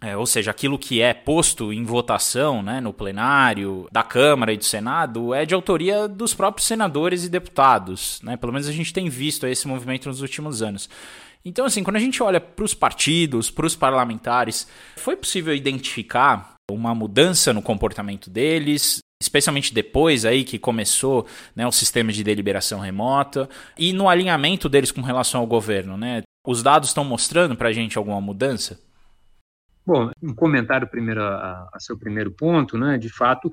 é, 0.00 0.16
ou 0.16 0.26
seja, 0.26 0.52
aquilo 0.52 0.78
que 0.78 1.00
é 1.00 1.12
posto 1.12 1.72
em 1.72 1.84
votação 1.84 2.62
né, 2.62 2.80
no 2.80 2.92
plenário 2.92 3.88
da 3.90 4.04
Câmara 4.04 4.52
e 4.52 4.56
do 4.56 4.64
Senado 4.64 5.34
é 5.34 5.44
de 5.44 5.54
autoria 5.54 6.06
dos 6.06 6.32
próprios 6.32 6.68
senadores 6.68 7.24
e 7.24 7.28
deputados. 7.28 8.20
Né? 8.22 8.36
Pelo 8.36 8.52
menos 8.52 8.68
a 8.68 8.72
gente 8.72 8.92
tem 8.92 9.08
visto 9.08 9.46
esse 9.46 9.66
movimento 9.66 10.08
nos 10.08 10.20
últimos 10.20 10.62
anos. 10.62 10.88
Então, 11.44 11.64
assim, 11.64 11.82
quando 11.82 11.96
a 11.96 12.00
gente 12.00 12.22
olha 12.22 12.40
para 12.40 12.64
os 12.64 12.74
partidos, 12.74 13.50
para 13.50 13.66
os 13.66 13.74
parlamentares, 13.74 14.68
foi 14.96 15.16
possível 15.16 15.54
identificar 15.54 16.54
uma 16.70 16.94
mudança 16.94 17.52
no 17.52 17.62
comportamento 17.62 18.30
deles, 18.30 18.98
especialmente 19.20 19.74
depois 19.74 20.24
aí 20.24 20.44
que 20.44 20.58
começou 20.58 21.26
né, 21.56 21.66
o 21.66 21.72
sistema 21.72 22.12
de 22.12 22.22
deliberação 22.22 22.78
remota 22.78 23.48
e 23.76 23.92
no 23.92 24.08
alinhamento 24.08 24.68
deles 24.68 24.92
com 24.92 25.00
relação 25.00 25.40
ao 25.40 25.46
governo. 25.46 25.96
Né? 25.96 26.22
Os 26.46 26.62
dados 26.62 26.90
estão 26.90 27.02
mostrando 27.02 27.56
para 27.56 27.70
a 27.70 27.72
gente 27.72 27.98
alguma 27.98 28.20
mudança? 28.20 28.78
Bom, 29.88 30.10
um 30.22 30.34
comentário 30.34 30.86
primeiro 30.86 31.22
a, 31.22 31.66
a, 31.72 31.80
seu 31.80 31.98
primeiro 31.98 32.30
ponto, 32.30 32.76
né? 32.76 32.98
De 32.98 33.08
fato, 33.08 33.50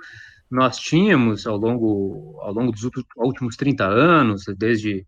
nós 0.51 0.75
tínhamos 0.75 1.47
ao 1.47 1.55
longo, 1.55 2.37
ao 2.41 2.51
longo 2.51 2.73
dos 2.73 2.83
últimos 3.15 3.55
30 3.55 3.85
anos, 3.85 4.43
desde 4.57 5.05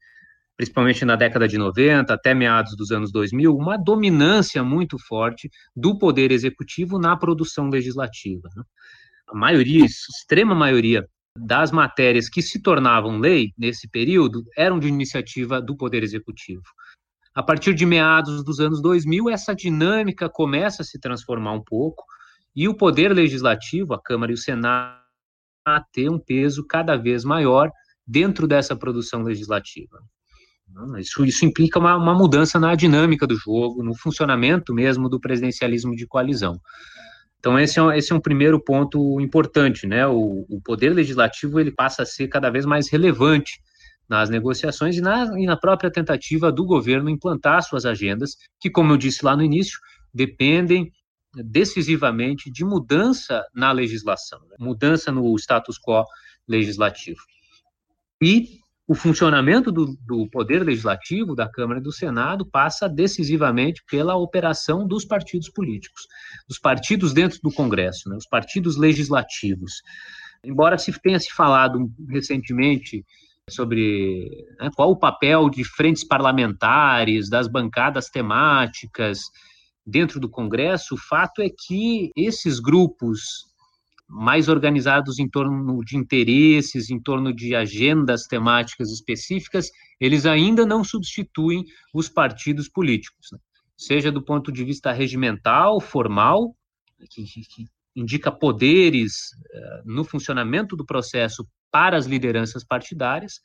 principalmente 0.56 1.04
na 1.04 1.18
década 1.18 1.46
de 1.46 1.58
90 1.58 2.14
até 2.14 2.34
meados 2.34 2.78
dos 2.78 2.92
anos 2.92 3.12
2000, 3.12 3.54
uma 3.54 3.76
dominância 3.76 4.64
muito 4.64 4.98
forte 4.98 5.52
do 5.76 6.00
poder 6.00 6.32
executivo 6.32 6.98
na 6.98 7.18
produção 7.18 7.68
legislativa. 7.68 8.48
Né? 8.56 8.64
A 9.28 9.36
maioria, 9.36 9.84
extrema 9.84 10.56
maioria 10.56 11.06
das 11.38 11.74
matérias 11.74 12.30
que 12.30 12.42
se 12.42 12.62
tornavam 12.62 13.20
lei 13.20 13.52
nesse 13.58 13.90
período 13.90 14.46
eram 14.56 14.80
de 14.80 14.88
iniciativa 14.88 15.62
do 15.62 15.76
poder 15.76 16.04
executivo. 16.04 16.64
A 17.38 17.44
partir 17.44 17.75
de 17.75 17.86
meados 17.86 18.44
dos 18.44 18.60
anos 18.60 18.82
2000, 18.82 19.29
essa 19.29 19.53
dinâmica 19.53 20.27
começa 20.27 20.82
a 20.82 20.86
se 20.86 21.00
transformar 21.00 21.53
um 21.53 21.63
pouco 21.63 22.03
e 22.56 22.67
o 22.67 22.74
poder 22.74 23.13
legislativo, 23.13 23.94
a 23.94 24.01
Câmara 24.01 24.32
e 24.32 24.34
o 24.34 24.38
Senado, 24.39 24.98
a 25.63 25.79
ter 25.79 26.10
um 26.10 26.17
peso 26.17 26.65
cada 26.65 26.96
vez 26.96 27.24
maior 27.24 27.70
dentro 28.08 28.48
dessa 28.48 28.75
produção 28.75 29.22
legislativa. 29.22 30.00
Isso, 30.98 31.24
isso 31.25 31.46
implica 31.46 31.77
uma, 31.77 31.96
uma, 31.96 32.15
mudança 32.15 32.60
na 32.60 32.74
dinâmica 32.74 33.27
do 33.27 33.36
jogo, 33.36 33.84
no 33.84 33.96
funcionamento 33.96 34.74
mesmo 34.74 35.08
do 35.08 35.20
presidencialismo 35.20 35.96
de 35.96 36.08
coalizão. 36.08 36.60
Então 37.38 37.60
esse 37.60 37.77
é, 37.77 37.84
um, 37.84 37.91
esse 37.91 38.12
é 38.12 38.15
um 38.15 38.20
primeiro 38.20 38.60
ponto 38.60 39.22
importante, 39.22 39.86
né? 39.86 40.08
O, 40.08 40.44
o, 40.50 40.60
poder 40.60 40.89
legislativo 40.89 41.60
ele 41.60 41.70
passa 41.70 42.01
a 42.01 42.06
ser 42.06 42.29
cada 42.29 42.50
vez 42.50 42.65
mais 42.65 42.89
relevante 42.89 43.62
nas 44.10 44.30
negociações 44.30 44.98
e 44.98 45.02
na, 45.02 45.40
e 45.40 45.46
na 45.46 45.58
própria 45.58 45.92
tentativa 45.92 46.52
do 46.52 46.66
governo 46.66 47.10
implantar 47.10 47.62
suas 47.64 47.86
agendas, 47.86 48.38
que, 48.60 48.70
como 48.70 48.94
eu 48.94 48.98
disse 48.98 49.24
lá 49.26 49.36
no 49.36 49.44
início, 49.44 49.80
dependem 50.14 50.92
decisivamente 51.34 52.50
de 52.52 52.64
mudança 52.64 53.44
na 53.54 53.72
legislação, 53.72 54.40
né? 54.50 54.56
mudança 54.60 55.12
no 55.12 55.36
status 55.36 55.78
quo 55.78 56.04
legislativo. 56.48 57.20
E 58.22 58.60
o 58.88 58.96
funcionamento 58.96 59.70
do, 59.70 59.98
do, 60.06 60.30
Poder 60.30 60.64
Legislativo, 60.64 61.36
da 61.36 61.48
Câmara 61.48 61.80
e 61.80 61.84
do 61.84 61.92
Senado, 61.92 62.46
passa 62.46 62.88
decisivamente 62.88 63.84
pela 63.90 64.16
operação 64.16 64.88
dos 64.88 65.04
partidos 65.04 65.50
políticos, 65.50 66.08
dos 66.48 66.58
partidos 66.58 67.14
dentro 67.14 67.40
do 67.44 67.52
Congresso, 67.52 68.10
né, 68.10 68.16
os 68.16 68.26
partidos 68.26 68.78
legislativos. 68.78 69.82
Embora 70.42 70.78
se 70.78 70.98
tenha 71.02 71.20
se 71.20 71.32
falado 71.34 71.92
recentemente 72.08 73.06
sobre 73.50 74.46
né, 74.60 74.70
qual 74.75 74.92
o 74.92 75.00
papel 75.00 75.50
de 75.50 75.63
frentes 75.63 76.04
parlamentares, 76.04 77.30
das 77.30 77.48
bancadas 77.48 78.10
temáticas 78.10 79.22
dentro 79.86 80.20
do 80.20 80.30
Congresso, 80.30 80.96
o 80.96 80.98
fato 80.98 81.42
é 81.42 81.50
que 81.50 82.12
esses 82.16 82.60
grupos 82.60 83.46
mais 84.10 84.48
organizados 84.48 85.20
em 85.20 85.30
torno 85.30 85.84
de 85.84 85.98
interesses, 85.98 86.89
em 86.89 87.00
torno 87.00 87.34
de 87.34 87.56
agendas 87.56 88.24
temáticas 88.24 88.89
específicas, 88.89 89.70
eles 90.00 90.25
ainda 90.25 90.66
não 90.66 90.84
substituem 90.84 91.66
os 91.94 92.08
partidos 92.08 92.70
políticos, 92.70 93.30
né? 93.32 93.39
seja 93.77 94.12
do 94.12 94.24
ponto 94.24 94.51
de 94.51 94.63
vista 94.63 94.92
regimental, 94.92 95.80
formal, 95.80 96.56
que, 97.10 97.24
que 97.24 97.66
indica 97.98 98.32
poderes 98.32 99.32
uh, 99.54 99.82
no 99.92 100.04
funcionamento 100.04 100.75
do 100.75 100.86
processo 100.86 101.48
para 101.72 101.98
as 101.98 102.06
lideranças 102.06 102.63
partidárias, 102.63 103.42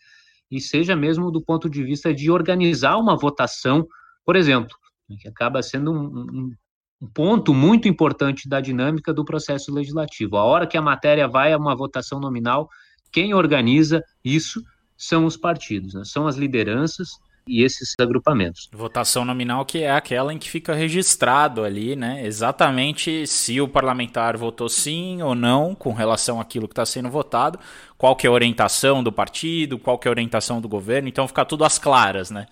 e 0.51 0.61
seja 0.61 0.95
mesmo 0.95 1.31
do 1.31 1.43
ponto 1.43 1.69
de 1.69 1.83
vista 1.83 2.13
de 2.13 2.31
organizar 2.31 2.99
uma 2.99 3.17
votação, 3.17 3.87
por 4.25 4.37
exemplo, 4.37 4.77
né, 5.09 5.17
que 5.19 5.27
acaba 5.27 5.63
sendo 5.63 5.91
um, 5.91 6.05
um, 6.05 6.55
um 7.01 7.09
ponto 7.09 7.55
muito 7.55 7.89
importante 7.89 8.47
da 8.47 8.61
dinâmica 8.61 9.15
do 9.15 9.25
processo 9.25 9.73
legislativo. 9.73 10.37
A 10.37 10.45
hora 10.45 10.67
que 10.67 10.77
a 10.77 10.83
matéria 10.83 11.27
vai 11.27 11.55
a 11.55 11.59
uma 11.59 11.75
votação 11.75 12.21
nominal, 12.21 12.69
quem 13.11 13.33
organiza 13.33 14.05
isso 14.23 14.63
são 14.97 15.25
os 15.25 15.37
partidos, 15.37 15.95
né? 15.95 16.03
são 16.05 16.27
as 16.27 16.37
lideranças 16.37 17.09
e 17.47 17.63
esses 17.63 17.95
agrupamentos. 17.99 18.69
Votação 18.73 19.25
nominal 19.25 19.65
que 19.65 19.83
é 19.83 19.91
aquela 19.91 20.33
em 20.33 20.39
que 20.39 20.51
fica 20.51 20.75
registrado 20.75 21.65
ali, 21.65 21.97
né? 21.97 22.25
Exatamente 22.25 23.27
se 23.27 23.61
o 23.61 23.69
parlamentar 23.69 24.37
votou 24.37 24.69
sim 24.69 25.23
ou 25.23 25.35
não 25.35 25.75
com 25.75 25.93
relação 25.93 26.41
àquilo 26.41 26.69
que 26.69 26.73
está 26.73 26.87
sendo 26.87 27.09
votado, 27.09 27.59
qual 27.99 28.17
que 28.17 28.27
é 28.27 28.31
a 28.31 28.33
orientação 28.33 29.03
do 29.03 29.13
partido, 29.13 29.79
qual 29.79 29.99
que 29.99 30.07
é 30.07 30.11
a 30.11 30.13
orientação 30.13 30.61
do 30.61 30.69
governo, 30.69 31.09
então 31.09 31.27
fica 31.29 31.45
tudo 31.45 31.65
às 31.65 31.79
claras, 31.79 32.31
né? 32.31 32.47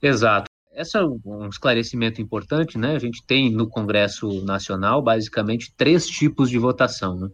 Exato. 0.00 0.46
Esse 0.74 0.96
é 0.96 1.02
um 1.04 1.48
esclarecimento 1.48 2.20
importante, 2.22 2.78
né? 2.78 2.96
A 2.96 2.98
gente 2.98 3.22
tem 3.26 3.52
no 3.52 3.68
Congresso 3.68 4.42
Nacional 4.44 5.02
basicamente 5.02 5.72
três 5.76 6.06
tipos 6.06 6.48
de 6.48 6.58
votação. 6.58 7.14
Né? 7.16 7.28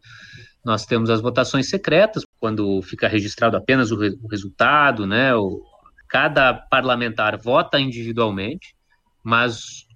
Nós 0.65 0.85
temos 0.85 1.09
as 1.09 1.21
votações 1.21 1.71
secretas, 1.71 2.25
quando 2.41 2.83
fica 2.83 3.07
registrado 3.07 3.57
apenas 3.57 3.93
o, 3.93 3.97
re 3.97 4.11
o 4.21 4.27
resultado, 4.27 5.07
né? 5.07 5.35
O, 5.37 5.63
cada 6.09 6.55
parlamentar 6.55 7.39
vota 7.39 7.79
individualmente, 7.79 8.75
mas 9.23 9.87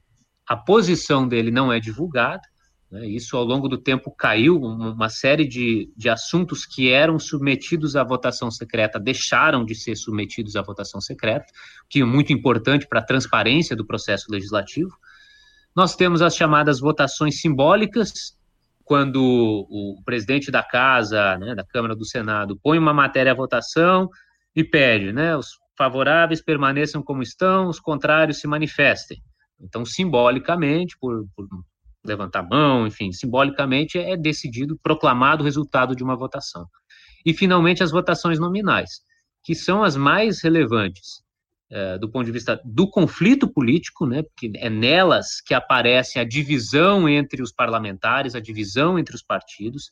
a 0.46 0.56
posição 0.56 1.26
dele 1.26 1.50
não 1.50 1.72
é 1.72 1.80
divulgada. 1.80 2.42
Né? 2.90 3.06
Isso, 3.06 3.36
ao 3.36 3.44
longo 3.44 3.68
do 3.68 3.78
tempo, 3.78 4.10
caiu. 4.10 4.60
Uma 4.60 5.08
série 5.08 5.48
de, 5.48 5.90
de 5.96 6.10
assuntos 6.10 6.66
que 6.66 6.90
eram 6.90 7.18
submetidos 7.18 7.96
à 7.96 8.04
votação 8.04 8.50
secreta 8.50 9.00
deixaram 9.00 9.64
de 9.64 9.74
ser 9.74 9.96
submetidos 9.96 10.56
à 10.56 10.62
votação 10.62 11.00
secreta, 11.00 11.46
que 11.88 12.02
é 12.02 12.04
muito 12.04 12.32
importante 12.32 12.86
para 12.86 13.00
a 13.00 13.04
transparência 13.04 13.74
do 13.74 13.86
processo 13.86 14.30
legislativo. 14.30 14.90
Nós 15.74 15.96
temos 15.96 16.20
as 16.20 16.36
chamadas 16.36 16.80
votações 16.80 17.40
simbólicas, 17.40 18.36
quando 18.84 19.22
o 19.70 20.02
presidente 20.04 20.50
da 20.50 20.62
casa, 20.62 21.38
né, 21.38 21.54
da 21.54 21.64
Câmara 21.64 21.96
do 21.96 22.04
Senado, 22.04 22.58
põe 22.62 22.78
uma 22.78 22.92
matéria 22.92 23.32
à 23.32 23.34
votação 23.34 24.10
e 24.54 24.62
pede, 24.62 25.12
né, 25.12 25.34
os 25.34 25.61
favoráveis 25.76 26.40
permaneçam 26.40 27.02
como 27.02 27.22
estão, 27.22 27.68
os 27.68 27.80
contrários 27.80 28.38
se 28.38 28.46
manifestem. 28.46 29.22
Então, 29.60 29.84
simbolicamente, 29.84 30.96
por, 30.98 31.24
por 31.36 31.46
levantar 32.04 32.40
a 32.40 32.42
mão, 32.42 32.86
enfim, 32.86 33.12
simbolicamente 33.12 33.98
é 33.98 34.16
decidido, 34.16 34.78
proclamado 34.82 35.42
o 35.42 35.44
resultado 35.44 35.94
de 35.94 36.02
uma 36.02 36.16
votação. 36.16 36.66
E, 37.24 37.32
finalmente, 37.32 37.82
as 37.82 37.92
votações 37.92 38.38
nominais, 38.38 39.00
que 39.44 39.54
são 39.54 39.84
as 39.84 39.96
mais 39.96 40.42
relevantes. 40.42 41.22
é, 41.72 41.96
do 41.96 42.08
ponto 42.08 42.26
de 42.26 42.32
vista 42.32 42.60
do 42.62 42.86
conflito 42.86 43.48
político, 43.48 44.06
né, 44.06 44.22
porque 44.22 44.52
é 44.56 44.68
nelas 44.68 45.40
que 45.40 45.54
aparece 45.54 46.18
a 46.18 46.24
divisão 46.24 47.08
entre 47.08 47.42
os 47.42 47.50
parlamentares, 47.50 48.34
a 48.34 48.40
divisão 48.40 48.98
entre 48.98 49.16
os 49.16 49.22
partidos. 49.22 49.90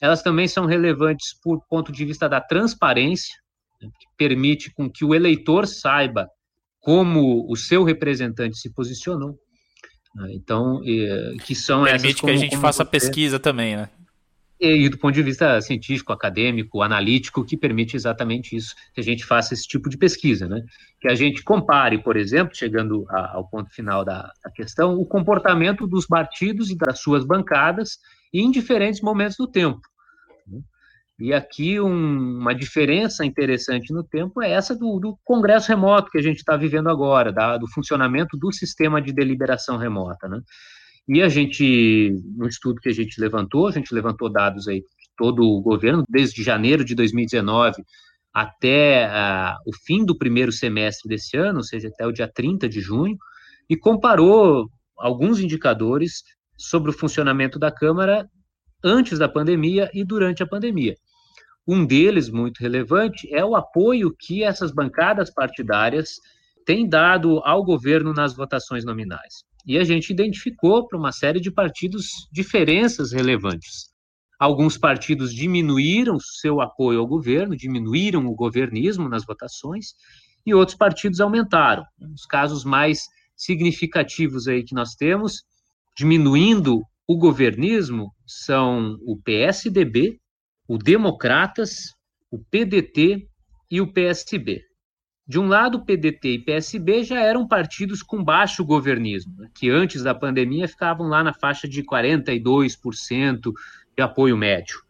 Elas 0.00 0.22
também 0.22 0.48
são 0.48 0.64
relevantes 0.64 1.38
por 1.42 1.60
ponto 1.68 1.92
de 1.92 2.02
vista 2.06 2.28
da 2.28 2.40
transparência, 2.40 3.36
que 3.80 4.06
permite 4.16 4.72
com 4.72 4.90
que 4.90 5.04
o 5.04 5.14
eleitor 5.14 5.66
saiba 5.66 6.28
como 6.80 7.50
o 7.50 7.56
seu 7.56 7.84
representante 7.84 8.58
se 8.58 8.72
posicionou. 8.72 9.38
Né, 10.14 10.32
então, 10.32 10.80
que 11.44 11.54
são 11.54 11.84
permite 11.84 12.06
essas 12.06 12.20
como, 12.20 12.32
que 12.32 12.38
a 12.38 12.40
gente 12.40 12.56
faça 12.56 12.84
você... 12.84 12.90
pesquisa 12.90 13.38
também, 13.38 13.76
né? 13.76 13.88
e 14.60 14.88
do 14.88 14.98
ponto 14.98 15.14
de 15.14 15.22
vista 15.22 15.60
científico, 15.60 16.12
acadêmico, 16.12 16.82
analítico, 16.82 17.44
que 17.44 17.56
permite 17.56 17.94
exatamente 17.94 18.56
isso, 18.56 18.74
que 18.92 19.00
a 19.00 19.04
gente 19.04 19.24
faça 19.24 19.54
esse 19.54 19.66
tipo 19.66 19.88
de 19.88 19.96
pesquisa, 19.96 20.48
né? 20.48 20.62
Que 21.00 21.08
a 21.08 21.14
gente 21.14 21.44
compare, 21.44 21.98
por 22.02 22.16
exemplo, 22.16 22.56
chegando 22.56 23.06
a, 23.08 23.36
ao 23.36 23.48
ponto 23.48 23.70
final 23.70 24.04
da, 24.04 24.32
da, 24.42 24.50
questão, 24.50 24.94
o 24.94 25.06
comportamento 25.06 25.86
dos 25.86 26.06
partidos 26.06 26.70
e 26.70 26.76
das 26.76 27.00
suas 27.00 27.24
bancadas 27.24 27.98
em 28.34 28.50
diferentes 28.50 29.00
momentos 29.00 29.36
do 29.36 29.46
tempo. 29.46 29.80
E 31.20 31.32
aqui 31.32 31.80
um, 31.80 32.38
uma 32.38 32.54
diferença 32.54 33.24
interessante 33.24 33.92
no 33.92 34.04
tempo 34.04 34.40
é 34.40 34.52
essa 34.52 34.74
do, 34.76 35.00
do 35.00 35.18
congresso 35.24 35.68
remoto 35.68 36.10
que 36.10 36.18
a 36.18 36.22
gente 36.22 36.38
está 36.38 36.56
vivendo 36.56 36.88
agora, 36.88 37.32
da, 37.32 37.56
do 37.56 37.66
funcionamento 37.68 38.36
do 38.36 38.52
sistema 38.52 39.02
de 39.02 39.12
deliberação 39.12 39.76
remota, 39.76 40.28
né? 40.28 40.40
E 41.08 41.22
a 41.22 41.28
gente, 41.28 42.14
no 42.36 42.46
estudo 42.46 42.80
que 42.80 42.88
a 42.88 42.92
gente 42.92 43.20
levantou, 43.20 43.66
a 43.66 43.72
gente 43.72 43.94
levantou 43.94 44.30
dados 44.30 44.68
aí 44.68 44.80
de 44.80 44.86
todo 45.16 45.42
o 45.42 45.60
governo, 45.60 46.04
desde 46.08 46.42
janeiro 46.42 46.84
de 46.84 46.94
2019 46.94 47.82
até 48.32 49.08
uh, 49.08 49.56
o 49.66 49.74
fim 49.84 50.04
do 50.04 50.16
primeiro 50.16 50.52
semestre 50.52 51.08
desse 51.08 51.36
ano, 51.36 51.58
ou 51.58 51.64
seja, 51.64 51.88
até 51.88 52.06
o 52.06 52.12
dia 52.12 52.30
30 52.32 52.68
de 52.68 52.80
junho, 52.80 53.16
e 53.68 53.76
comparou 53.76 54.70
alguns 54.96 55.40
indicadores 55.40 56.22
sobre 56.56 56.90
o 56.90 56.94
funcionamento 56.94 57.58
da 57.58 57.72
Câmara 57.72 58.28
antes 58.84 59.18
da 59.18 59.28
pandemia 59.28 59.90
e 59.92 60.04
durante 60.04 60.42
a 60.42 60.46
pandemia. 60.46 60.94
Um 61.68 61.84
deles, 61.84 62.30
muito 62.30 62.60
relevante, 62.60 63.28
é 63.30 63.44
o 63.44 63.54
apoio 63.54 64.16
que 64.18 64.42
essas 64.42 64.72
bancadas 64.72 65.30
partidárias 65.30 66.14
têm 66.64 66.88
dado 66.88 67.42
ao 67.44 67.62
governo 67.62 68.14
nas 68.14 68.34
votações 68.34 68.86
nominais. 68.86 69.44
E 69.66 69.76
a 69.76 69.84
gente 69.84 70.10
identificou 70.10 70.88
para 70.88 70.98
uma 70.98 71.12
série 71.12 71.40
de 71.40 71.50
partidos 71.50 72.06
diferenças 72.32 73.12
relevantes. 73.12 73.90
Alguns 74.40 74.78
partidos 74.78 75.34
diminuíram 75.34 76.18
seu 76.18 76.62
apoio 76.62 77.00
ao 77.00 77.06
governo, 77.06 77.54
diminuíram 77.54 78.26
o 78.26 78.34
governismo 78.34 79.06
nas 79.06 79.26
votações, 79.26 79.88
e 80.46 80.54
outros 80.54 80.76
partidos 80.76 81.20
aumentaram. 81.20 81.84
Os 82.14 82.24
casos 82.24 82.64
mais 82.64 83.02
significativos 83.36 84.48
aí 84.48 84.64
que 84.64 84.74
nós 84.74 84.94
temos, 84.94 85.42
diminuindo 85.94 86.82
o 87.06 87.18
governismo, 87.18 88.10
são 88.26 88.96
o 89.02 89.20
PSDB, 89.22 90.18
o 90.68 90.76
Democratas, 90.76 91.94
o 92.30 92.38
PDT 92.38 93.26
e 93.70 93.80
o 93.80 93.90
PSB. 93.90 94.62
De 95.26 95.38
um 95.38 95.48
lado, 95.48 95.84
PDT 95.84 96.28
e 96.28 96.38
PSB 96.38 97.04
já 97.04 97.20
eram 97.20 97.48
partidos 97.48 98.02
com 98.02 98.22
baixo 98.22 98.64
governismo, 98.64 99.34
né, 99.38 99.48
que 99.54 99.70
antes 99.70 100.02
da 100.02 100.14
pandemia 100.14 100.68
ficavam 100.68 101.08
lá 101.08 101.24
na 101.24 101.32
faixa 101.32 101.66
de 101.66 101.82
42% 101.82 103.52
de 103.96 104.02
apoio 104.02 104.36
médio. 104.36 104.80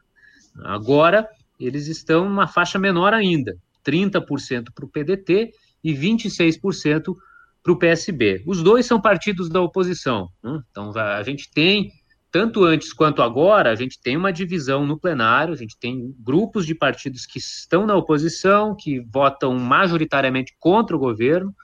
Agora, 0.65 1.29
eles 1.59 1.87
estão 1.87 2.29
numa 2.29 2.47
faixa 2.47 2.79
menor 2.79 3.15
ainda, 3.15 3.57
30% 3.85 4.73
para 4.75 4.85
o 4.85 4.89
PDT 4.89 5.53
e 5.83 5.93
26% 5.93 7.17
para 7.63 7.73
o 7.73 7.79
PSB. 7.79 8.43
Os 8.47 8.63
dois 8.63 8.87
são 8.87 9.01
partidos 9.01 9.49
da 9.49 9.61
oposição. 9.61 10.29
Né? 10.43 10.61
Então, 10.71 10.93
a 10.97 11.23
gente 11.23 11.51
tem 11.51 11.93
tanto 12.31 12.65
antes 12.65 12.93
quanto 12.93 13.23
agora, 13.23 13.71
a 13.71 13.75
gente 13.75 13.99
tem 14.01 14.17
uma 14.17 14.33
divisão 14.33 14.87
no 14.87 14.99
plenário, 14.99 15.55
a 15.55 15.57
gente 15.57 15.77
tem 15.79 16.15
grupos 16.19 16.67
de 16.67 16.75
partidos 16.75 17.25
que 17.25 17.39
estão 17.39 17.87
na 17.87 17.97
oposição, 17.97 18.77
que 18.77 19.01
votam 19.01 19.59
majoritariamente 19.59 20.55
contra 20.59 20.95
o 20.95 20.99
governo, 20.99 21.55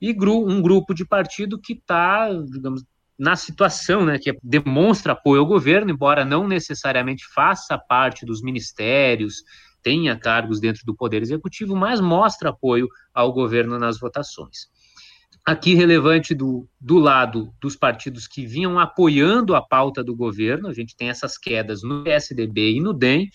e 0.00 0.16
um 0.22 0.62
grupo 0.62 0.94
de 0.94 1.04
partido 1.04 1.60
que 1.60 1.74
está, 1.74 2.32
digamos, 2.32 2.84
na 3.18 3.34
situação, 3.34 4.04
né, 4.04 4.18
que 4.18 4.36
demonstra 4.42 5.12
apoio 5.12 5.40
ao 5.40 5.46
governo, 5.46 5.90
embora 5.90 6.24
não 6.24 6.46
necessariamente 6.46 7.24
faça 7.34 7.76
parte 7.76 8.24
dos 8.24 8.40
ministérios, 8.40 9.42
tenha 9.82 10.16
cargos 10.16 10.60
dentro 10.60 10.82
do 10.86 10.94
Poder 10.94 11.22
Executivo, 11.22 11.74
mas 11.74 12.00
mostra 12.00 12.50
apoio 12.50 12.88
ao 13.12 13.32
governo 13.32 13.78
nas 13.78 13.98
votações. 13.98 14.68
Aqui, 15.48 15.72
relevante 15.72 16.34
do, 16.34 16.68
do 16.78 16.98
lado 16.98 17.50
dos 17.58 17.74
partidos 17.74 18.28
que 18.28 18.44
vinham 18.44 18.78
apoiando 18.78 19.54
a 19.56 19.62
pauta 19.62 20.04
do 20.04 20.14
governo, 20.14 20.68
a 20.68 20.74
gente 20.74 20.94
tem 20.94 21.08
essas 21.08 21.38
quedas 21.38 21.82
no 21.82 22.04
PSDB 22.04 22.72
e 22.72 22.80
no 22.82 22.92
DEM, 22.92 23.30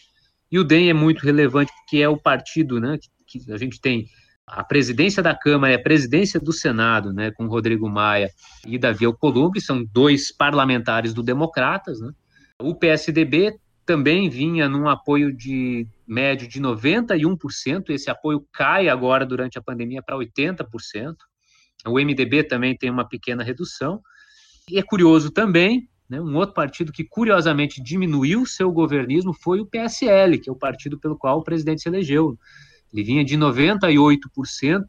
e 0.51 0.59
o 0.59 0.63
DEM 0.63 0.91
é 0.91 0.93
muito 0.93 1.23
relevante 1.23 1.71
porque 1.79 2.03
é 2.03 2.07
o 2.07 2.15
partido 2.15 2.79
né, 2.79 2.99
que, 3.25 3.39
que 3.39 3.51
a 3.51 3.57
gente 3.57 3.81
tem 3.81 4.05
a 4.45 4.63
presidência 4.63 5.23
da 5.23 5.33
Câmara 5.33 5.73
e 5.73 5.75
a 5.75 5.81
presidência 5.81 6.39
do 6.39 6.53
Senado, 6.53 7.11
né, 7.11 7.31
com 7.31 7.47
Rodrigo 7.47 7.89
Maia 7.89 8.29
e 8.67 8.77
Davi 8.77 9.05
Alcolumbre, 9.05 9.59
são 9.59 9.83
dois 9.83 10.31
parlamentares 10.31 11.15
do 11.15 11.23
Democratas. 11.23 11.99
Né? 11.99 12.11
O 12.61 12.75
PSDB 12.75 13.57
também 13.87 14.29
vinha 14.29 14.69
num 14.69 14.87
apoio 14.87 15.35
de 15.35 15.87
médio 16.05 16.47
de 16.47 16.61
91%, 16.61 17.89
esse 17.89 18.11
apoio 18.11 18.45
cai 18.53 18.87
agora 18.87 19.25
durante 19.25 19.57
a 19.57 19.63
pandemia 19.63 20.03
para 20.03 20.15
80%. 20.15 21.15
O 21.85 21.99
MDB 21.99 22.43
também 22.43 22.75
tem 22.75 22.89
uma 22.89 23.07
pequena 23.07 23.43
redução. 23.43 24.01
E 24.69 24.77
é 24.77 24.83
curioso 24.83 25.29
também, 25.29 25.89
né, 26.09 26.21
um 26.21 26.35
outro 26.35 26.53
partido 26.53 26.91
que 26.91 27.03
curiosamente 27.03 27.81
diminuiu 27.81 28.45
seu 28.45 28.71
governismo 28.71 29.33
foi 29.33 29.59
o 29.59 29.65
PSL, 29.65 30.39
que 30.39 30.49
é 30.49 30.53
o 30.53 30.55
partido 30.55 30.97
pelo 30.99 31.17
qual 31.17 31.39
o 31.39 31.43
presidente 31.43 31.81
se 31.81 31.89
elegeu. 31.89 32.37
Ele 32.93 33.03
vinha 33.03 33.25
de 33.25 33.37
98% 33.37 34.83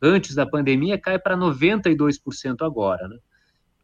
antes 0.00 0.34
da 0.34 0.46
pandemia, 0.46 0.98
cai 0.98 1.18
para 1.18 1.36
92% 1.36 2.62
agora. 2.62 3.06
Né? 3.06 3.18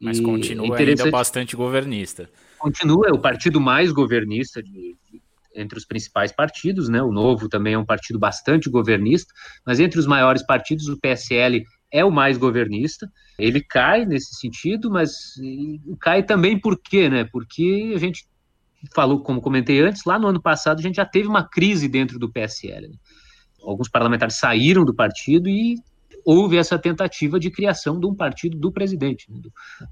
Mas 0.00 0.20
continua 0.20 0.76
é 0.78 0.82
ainda 0.82 1.10
bastante 1.10 1.54
governista. 1.54 2.28
Continua, 2.58 3.08
é 3.08 3.12
o 3.12 3.20
partido 3.20 3.60
mais 3.60 3.92
governista 3.92 4.62
de, 4.62 4.96
de, 5.10 5.22
entre 5.54 5.78
os 5.78 5.84
principais 5.84 6.32
partidos, 6.32 6.88
né? 6.88 7.02
O 7.02 7.12
Novo 7.12 7.48
também 7.48 7.74
é 7.74 7.78
um 7.78 7.84
partido 7.84 8.18
bastante 8.18 8.70
governista, 8.70 9.32
mas 9.64 9.78
entre 9.78 9.98
os 9.98 10.06
maiores 10.06 10.44
partidos, 10.44 10.88
o 10.88 10.98
PSL 10.98 11.64
é 11.90 12.04
o 12.04 12.10
mais 12.10 12.36
governista. 12.36 13.10
Ele 13.38 13.60
cai 13.60 14.04
nesse 14.04 14.34
sentido, 14.34 14.90
mas 14.90 15.34
cai 16.00 16.22
também 16.22 16.58
por 16.58 16.78
quê, 16.78 17.08
né? 17.08 17.24
Porque 17.24 17.92
a 17.94 17.98
gente 17.98 18.26
falou, 18.94 19.20
como 19.20 19.40
comentei 19.40 19.80
antes, 19.80 20.04
lá 20.04 20.18
no 20.18 20.28
ano 20.28 20.40
passado 20.40 20.78
a 20.78 20.82
gente 20.82 20.96
já 20.96 21.06
teve 21.06 21.28
uma 21.28 21.48
crise 21.48 21.88
dentro 21.88 22.18
do 22.18 22.30
PSL. 22.30 22.88
Né? 22.88 22.94
Alguns 23.62 23.88
parlamentares 23.88 24.38
saíram 24.38 24.84
do 24.84 24.94
partido 24.94 25.48
e 25.48 25.76
houve 26.24 26.56
essa 26.56 26.78
tentativa 26.78 27.40
de 27.40 27.50
criação 27.50 27.98
de 27.98 28.06
um 28.06 28.14
partido 28.14 28.56
do 28.56 28.70
presidente. 28.70 29.30
Né? 29.30 29.40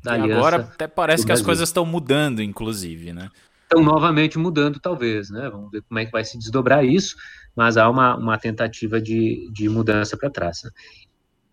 Da 0.05 0.19
e 0.19 0.33
agora 0.33 0.57
até 0.57 0.87
parece 0.87 1.25
que 1.25 1.33
as 1.33 1.43
coisas 1.43 1.69
estão 1.69 1.85
mudando, 1.85 2.43
inclusive, 2.43 3.13
né? 3.13 3.31
Estão 3.63 3.83
novamente 3.83 4.39
mudando, 4.39 4.79
talvez, 4.79 5.29
né? 5.29 5.51
Vamos 5.51 5.73
ver 5.73 5.83
como 5.83 5.99
é 5.99 6.07
que 6.07 6.13
vai 6.13 6.25
se 6.25 6.39
desdobrar 6.39 6.85
isso, 6.85 7.17
mas 7.57 7.77
há 7.77 7.91
uma, 7.91 8.17
uma 8.17 8.39
tentativa 8.39 9.01
de, 9.01 9.51
de 9.53 9.69
mudança 9.69 10.17
para 10.17 10.31
trás. 10.31 10.63
Né? 10.63 10.71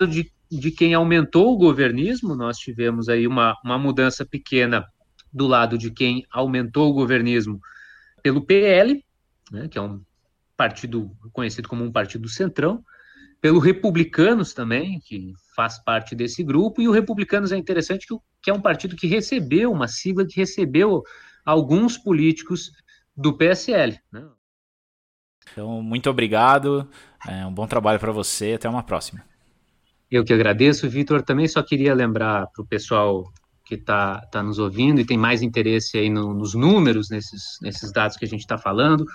de, 0.07 0.31
de 0.59 0.71
quem 0.71 0.93
aumentou 0.93 1.53
o 1.53 1.57
governismo, 1.57 2.35
nós 2.35 2.57
tivemos 2.57 3.09
aí 3.09 3.27
uma, 3.27 3.57
uma 3.63 3.77
mudança 3.77 4.25
pequena 4.25 4.85
do 5.31 5.47
lado 5.47 5.77
de 5.77 5.89
quem 5.89 6.25
aumentou 6.31 6.89
o 6.89 6.93
governismo 6.93 7.59
pelo 8.21 8.45
PL, 8.45 9.03
né, 9.51 9.67
que 9.67 9.77
é 9.77 9.81
um 9.81 10.01
partido 10.55 11.11
conhecido 11.31 11.67
como 11.67 11.83
um 11.83 11.91
partido 11.91 12.29
centrão, 12.29 12.83
pelo 13.41 13.59
Republicanos 13.59 14.53
também, 14.53 14.99
que 15.01 15.33
faz 15.55 15.77
parte 15.83 16.15
desse 16.15 16.43
grupo, 16.43 16.81
e 16.81 16.87
o 16.87 16.91
Republicanos 16.91 17.51
é 17.51 17.57
interessante 17.57 18.07
que, 18.07 18.15
que 18.41 18.49
é 18.49 18.53
um 18.53 18.61
partido 18.61 18.95
que 18.95 19.07
recebeu, 19.07 19.71
uma 19.71 19.87
sigla 19.87 20.25
que 20.25 20.37
recebeu 20.37 21.03
alguns 21.43 21.97
políticos 21.97 22.71
do 23.15 23.35
PSL. 23.35 23.99
Né? 24.11 24.25
Então, 25.51 25.81
muito 25.81 26.09
obrigado, 26.09 26.89
é 27.27 27.45
um 27.45 27.53
bom 27.53 27.67
trabalho 27.67 27.99
para 27.99 28.11
você, 28.11 28.53
até 28.53 28.69
uma 28.69 28.83
próxima. 28.83 29.32
Eu 30.09 30.23
que 30.23 30.33
agradeço, 30.33 30.89
Vitor. 30.89 31.21
Também 31.21 31.47
só 31.47 31.61
queria 31.63 31.93
lembrar 31.93 32.47
para 32.47 32.61
o 32.61 32.65
pessoal 32.65 33.31
que 33.65 33.75
está 33.75 34.19
tá 34.31 34.43
nos 34.43 34.59
ouvindo 34.59 34.99
e 34.99 35.05
tem 35.05 35.17
mais 35.17 35.41
interesse 35.41 35.97
aí 35.97 36.09
no, 36.09 36.33
nos 36.33 36.53
números, 36.53 37.09
nesses, 37.09 37.57
nesses 37.61 37.91
dados 37.91 38.17
que 38.17 38.25
a 38.25 38.27
gente 38.27 38.41
está 38.41 38.57
falando, 38.57 39.05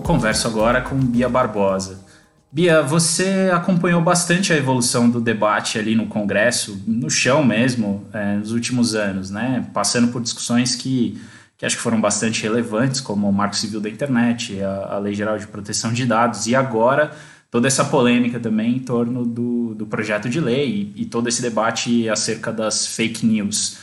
converso 0.04 0.46
agora 0.46 0.82
com 0.82 0.96
Bia 0.96 1.28
Barbosa. 1.28 2.04
Bia, 2.52 2.82
você 2.82 3.50
acompanhou 3.52 4.00
bastante 4.00 4.52
a 4.52 4.56
evolução 4.56 5.10
do 5.10 5.20
debate 5.20 5.76
ali 5.76 5.96
no 5.96 6.06
Congresso, 6.06 6.80
no 6.86 7.10
chão 7.10 7.42
mesmo, 7.42 8.06
é, 8.12 8.36
nos 8.36 8.52
últimos 8.52 8.94
anos, 8.94 9.30
né? 9.30 9.66
Passando 9.74 10.12
por 10.12 10.22
discussões 10.22 10.76
que, 10.76 11.20
que 11.56 11.66
acho 11.66 11.76
que 11.76 11.82
foram 11.82 12.00
bastante 12.00 12.42
relevantes, 12.42 13.00
como 13.00 13.28
o 13.28 13.32
Marco 13.32 13.56
Civil 13.56 13.80
da 13.80 13.88
Internet, 13.88 14.62
a, 14.62 14.94
a 14.94 14.98
Lei 14.98 15.14
Geral 15.14 15.36
de 15.36 15.48
Proteção 15.48 15.92
de 15.92 16.06
Dados, 16.06 16.46
e 16.46 16.54
agora 16.54 17.10
toda 17.50 17.66
essa 17.66 17.84
polêmica 17.84 18.38
também 18.38 18.76
em 18.76 18.80
torno 18.80 19.24
do, 19.24 19.74
do 19.74 19.86
projeto 19.86 20.28
de 20.28 20.38
lei 20.38 20.92
e, 20.94 21.02
e 21.02 21.06
todo 21.06 21.28
esse 21.28 21.42
debate 21.42 22.08
acerca 22.08 22.52
das 22.52 22.86
fake 22.86 23.26
news. 23.26 23.78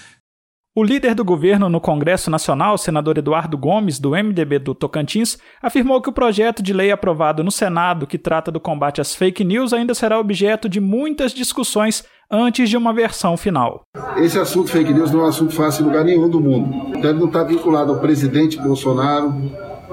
O 0.73 0.85
líder 0.85 1.13
do 1.13 1.25
governo 1.25 1.67
no 1.67 1.81
Congresso 1.81 2.31
Nacional, 2.31 2.77
senador 2.77 3.17
Eduardo 3.17 3.57
Gomes, 3.57 3.99
do 3.99 4.11
MDB 4.11 4.57
do 4.57 4.73
Tocantins, 4.73 5.37
afirmou 5.61 6.01
que 6.01 6.07
o 6.07 6.13
projeto 6.13 6.63
de 6.63 6.71
lei 6.71 6.91
aprovado 6.91 7.43
no 7.43 7.51
Senado, 7.51 8.07
que 8.07 8.17
trata 8.17 8.49
do 8.49 8.57
combate 8.57 9.01
às 9.01 9.13
fake 9.13 9.43
news, 9.43 9.73
ainda 9.73 9.93
será 9.93 10.17
objeto 10.17 10.69
de 10.69 10.79
muitas 10.79 11.33
discussões 11.33 12.05
antes 12.31 12.69
de 12.69 12.77
uma 12.77 12.93
versão 12.93 13.35
final. 13.35 13.81
Esse 14.15 14.39
assunto 14.39 14.71
fake 14.71 14.93
news 14.93 15.11
não 15.11 15.19
é 15.19 15.23
um 15.23 15.27
assunto 15.27 15.53
fácil 15.53 15.83
em 15.83 15.87
lugar 15.87 16.05
nenhum 16.05 16.29
do 16.29 16.39
mundo. 16.39 16.97
Então 16.97 17.09
ele 17.09 17.19
não 17.19 17.27
está 17.27 17.43
vinculado 17.43 17.91
ao 17.91 17.99
presidente 17.99 18.57
Bolsonaro, 18.57 19.33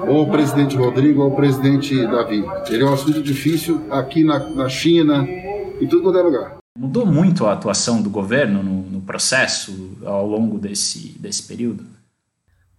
ou 0.07 0.19
ao 0.21 0.27
presidente 0.27 0.77
Rodrigo, 0.77 1.23
ou 1.23 1.29
ao 1.29 1.35
presidente 1.35 2.07
Davi. 2.07 2.45
Ele 2.69 2.83
é 2.83 2.85
um 2.85 2.93
assunto 2.93 3.21
difícil 3.21 3.81
aqui 3.91 4.23
na, 4.23 4.39
na 4.51 4.69
China, 4.69 5.27
em 5.27 5.87
todo 5.89 6.03
quanto 6.03 6.19
é 6.19 6.21
lugar. 6.21 6.58
Mudou 6.79 7.05
muito 7.05 7.45
a 7.45 7.51
atuação 7.51 8.01
do 8.01 8.09
governo 8.09 8.63
no, 8.63 8.83
no 8.83 9.01
processo 9.01 9.97
ao 10.05 10.25
longo 10.25 10.57
desse, 10.57 11.09
desse 11.19 11.45
período? 11.45 11.85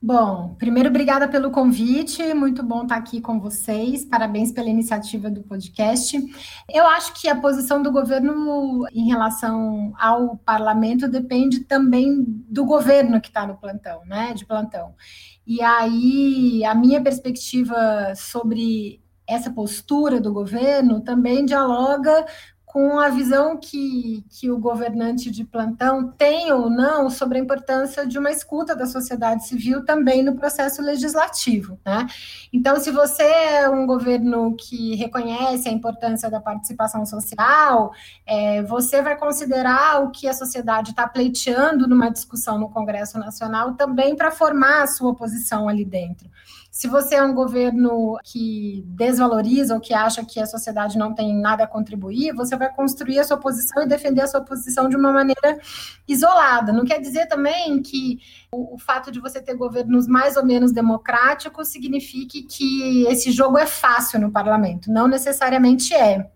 Bom, 0.01 0.55
primeiro, 0.59 0.89
obrigada 0.89 1.29
pelo 1.29 1.51
convite, 1.51 2.33
muito 2.33 2.63
bom 2.63 2.85
estar 2.85 2.97
aqui 2.97 3.21
com 3.21 3.39
vocês, 3.39 4.03
parabéns 4.03 4.51
pela 4.53 4.71
iniciativa 4.71 5.29
do 5.29 5.43
podcast. 5.43 6.19
Eu 6.73 6.87
acho 6.87 7.13
que 7.21 7.29
a 7.29 7.39
posição 7.39 7.83
do 7.83 7.93
governo 7.93 8.87
em 8.91 9.07
relação 9.07 9.93
ao 9.99 10.39
parlamento 10.39 11.07
depende 11.07 11.61
também 11.61 12.25
do 12.49 12.65
governo 12.65 13.21
que 13.21 13.29
está 13.29 13.47
no 13.47 13.59
plantão, 13.59 14.01
né, 14.07 14.33
de 14.33 14.47
plantão. 14.47 14.95
E 15.47 15.61
aí, 15.61 16.65
a 16.65 16.75
minha 16.75 17.03
perspectiva 17.03 18.15
sobre 18.17 19.03
essa 19.29 19.51
postura 19.51 20.19
do 20.19 20.33
governo 20.33 21.03
também 21.03 21.45
dialoga 21.45 22.25
com 22.73 23.01
a 23.01 23.09
visão 23.09 23.57
que, 23.57 24.25
que 24.31 24.49
o 24.49 24.57
governante 24.57 25.29
de 25.29 25.43
plantão 25.43 26.07
tem 26.13 26.53
ou 26.53 26.71
não 26.71 27.11
sobre 27.11 27.37
a 27.37 27.41
importância 27.41 28.07
de 28.07 28.17
uma 28.17 28.31
escuta 28.31 28.77
da 28.77 28.87
sociedade 28.87 29.45
civil 29.49 29.85
também 29.85 30.23
no 30.23 30.37
processo 30.37 30.81
legislativo. 30.81 31.81
Né? 31.85 32.07
Então, 32.53 32.79
se 32.79 32.93
você 32.93 33.25
é 33.25 33.69
um 33.69 33.85
governo 33.85 34.55
que 34.55 34.95
reconhece 34.95 35.69
a 35.69 35.73
importância 35.73 36.31
da 36.31 36.39
participação 36.39 37.05
social, 37.05 37.91
é, 38.25 38.63
você 38.63 39.03
vai 39.03 39.17
considerar 39.17 40.05
o 40.05 40.13
que 40.13 40.29
a 40.29 40.33
sociedade 40.33 40.91
está 40.91 41.09
pleiteando 41.09 41.89
numa 41.89 42.09
discussão 42.09 42.57
no 42.57 42.69
Congresso 42.69 43.19
Nacional 43.19 43.75
também 43.75 44.15
para 44.15 44.31
formar 44.31 44.85
a 44.85 44.87
sua 44.87 45.13
posição 45.13 45.69
ali 45.69 45.85
dentro. 45.85 46.31
Se 46.71 46.87
você 46.87 47.17
é 47.17 47.23
um 47.23 47.35
governo 47.35 48.17
que 48.23 48.85
desvaloriza 48.87 49.75
ou 49.75 49.81
que 49.81 49.93
acha 49.93 50.25
que 50.25 50.39
a 50.39 50.47
sociedade 50.47 50.97
não 50.97 51.13
tem 51.13 51.37
nada 51.37 51.65
a 51.65 51.67
contribuir, 51.67 52.33
você 52.33 52.57
vai 52.57 52.73
construir 52.73 53.19
a 53.19 53.25
sua 53.25 53.37
posição 53.37 53.83
e 53.83 53.89
defender 53.89 54.21
a 54.21 54.27
sua 54.29 54.41
posição 54.41 54.89
de 54.89 54.95
uma 54.97 55.13
maneira 55.13 55.59
isolada. 56.07 56.73
Não 56.73 56.85
quer 56.85 57.01
dizer 57.01 57.27
também 57.27 57.83
que 57.83 58.21
o, 58.53 58.77
o 58.77 58.79
fato 58.79 59.11
de 59.11 59.19
você 59.19 59.43
ter 59.43 59.55
governos 59.55 60.07
mais 60.07 60.37
ou 60.37 60.47
menos 60.47 60.71
democráticos 60.71 61.69
signifique 61.69 62.43
que 62.43 63.05
esse 63.09 63.33
jogo 63.33 63.59
é 63.59 63.67
fácil 63.67 64.21
no 64.21 64.31
parlamento. 64.31 64.93
Não 64.93 65.09
necessariamente 65.09 65.93
é 65.93 66.31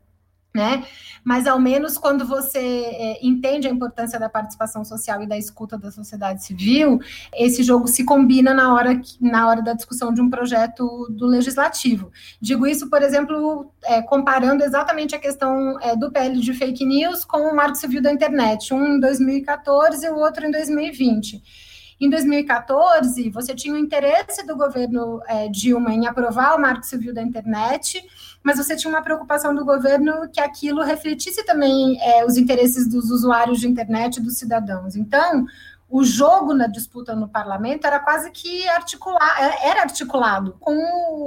né? 0.55 0.85
Mas 1.25 1.47
ao 1.47 1.59
menos 1.59 1.99
quando 1.99 2.25
você 2.25 2.59
é, 2.59 3.27
entende 3.27 3.67
a 3.67 3.71
importância 3.71 4.21
da 4.21 4.29
participação 4.29 4.85
social 4.85 5.21
e 5.23 5.27
da 5.27 5.37
escuta 5.37 5.77
da 5.77 5.91
sociedade 5.91 6.45
civil, 6.45 7.01
esse 7.35 7.63
jogo 7.65 7.89
se 7.89 8.05
combina 8.05 8.55
na 8.55 8.73
hora, 8.73 9.01
na 9.21 9.49
hora 9.49 9.61
da 9.61 9.73
discussão 9.73 10.15
de 10.15 10.21
um 10.21 10.31
projeto 10.31 11.09
do 11.11 11.27
legislativo. 11.27 12.13
Digo 12.41 12.67
isso, 12.67 12.89
por 12.89 13.03
exemplo, 13.03 13.73
é, 13.85 14.01
comparando 14.03 14.63
exatamente 14.63 15.17
a 15.17 15.19
questão 15.19 15.81
é, 15.81 15.97
do 15.97 16.13
PL 16.13 16.39
de 16.39 16.55
fake 16.55 16.85
news 16.85 17.25
com 17.25 17.39
o 17.39 17.57
Marco 17.57 17.77
Civil 17.77 18.01
da 18.01 18.13
Internet, 18.13 18.73
um 18.73 18.97
em 18.97 19.01
2014 19.01 20.07
e 20.07 20.11
o 20.11 20.17
outro 20.17 20.47
em 20.47 20.53
2020. 20.53 21.43
Em 22.01 22.11
2014, 22.11 23.31
você 23.31 23.55
tinha 23.55 23.75
o 23.75 23.79
interesse 23.79 24.45
do 24.47 24.57
governo 24.57 25.21
é, 25.27 25.49
Dilma 25.49 25.93
em 25.93 26.07
aprovar 26.07 26.57
o 26.57 26.61
Marco 26.61 26.85
Civil 26.85 27.15
da 27.15 27.23
Internet, 27.23 28.05
mas 28.43 28.59
você 28.59 28.77
tinha 28.77 28.93
uma 28.93 29.03
preocupação 29.03 29.55
do 29.55 29.65
governo 29.65 30.29
que 30.33 30.41
aquilo 30.41 30.83
refletisse 30.83 31.45
também 31.45 31.99
é, 32.01 32.25
os 32.25 32.37
interesses 32.37 32.89
dos 32.89 33.11
usuários 33.11 33.61
de 33.61 33.69
internet 33.69 34.17
e 34.17 34.23
dos 34.23 34.37
cidadãos. 34.37 34.97
Então, 34.97 35.47
o 35.89 36.03
jogo 36.03 36.53
na 36.55 36.67
disputa 36.67 37.15
no 37.15 37.29
parlamento 37.29 37.87
era 37.87 38.01
quase 38.01 38.31
que 38.31 38.65
é, 38.67 39.69
era 39.69 39.83
articulado 39.83 40.57
com 40.59 40.75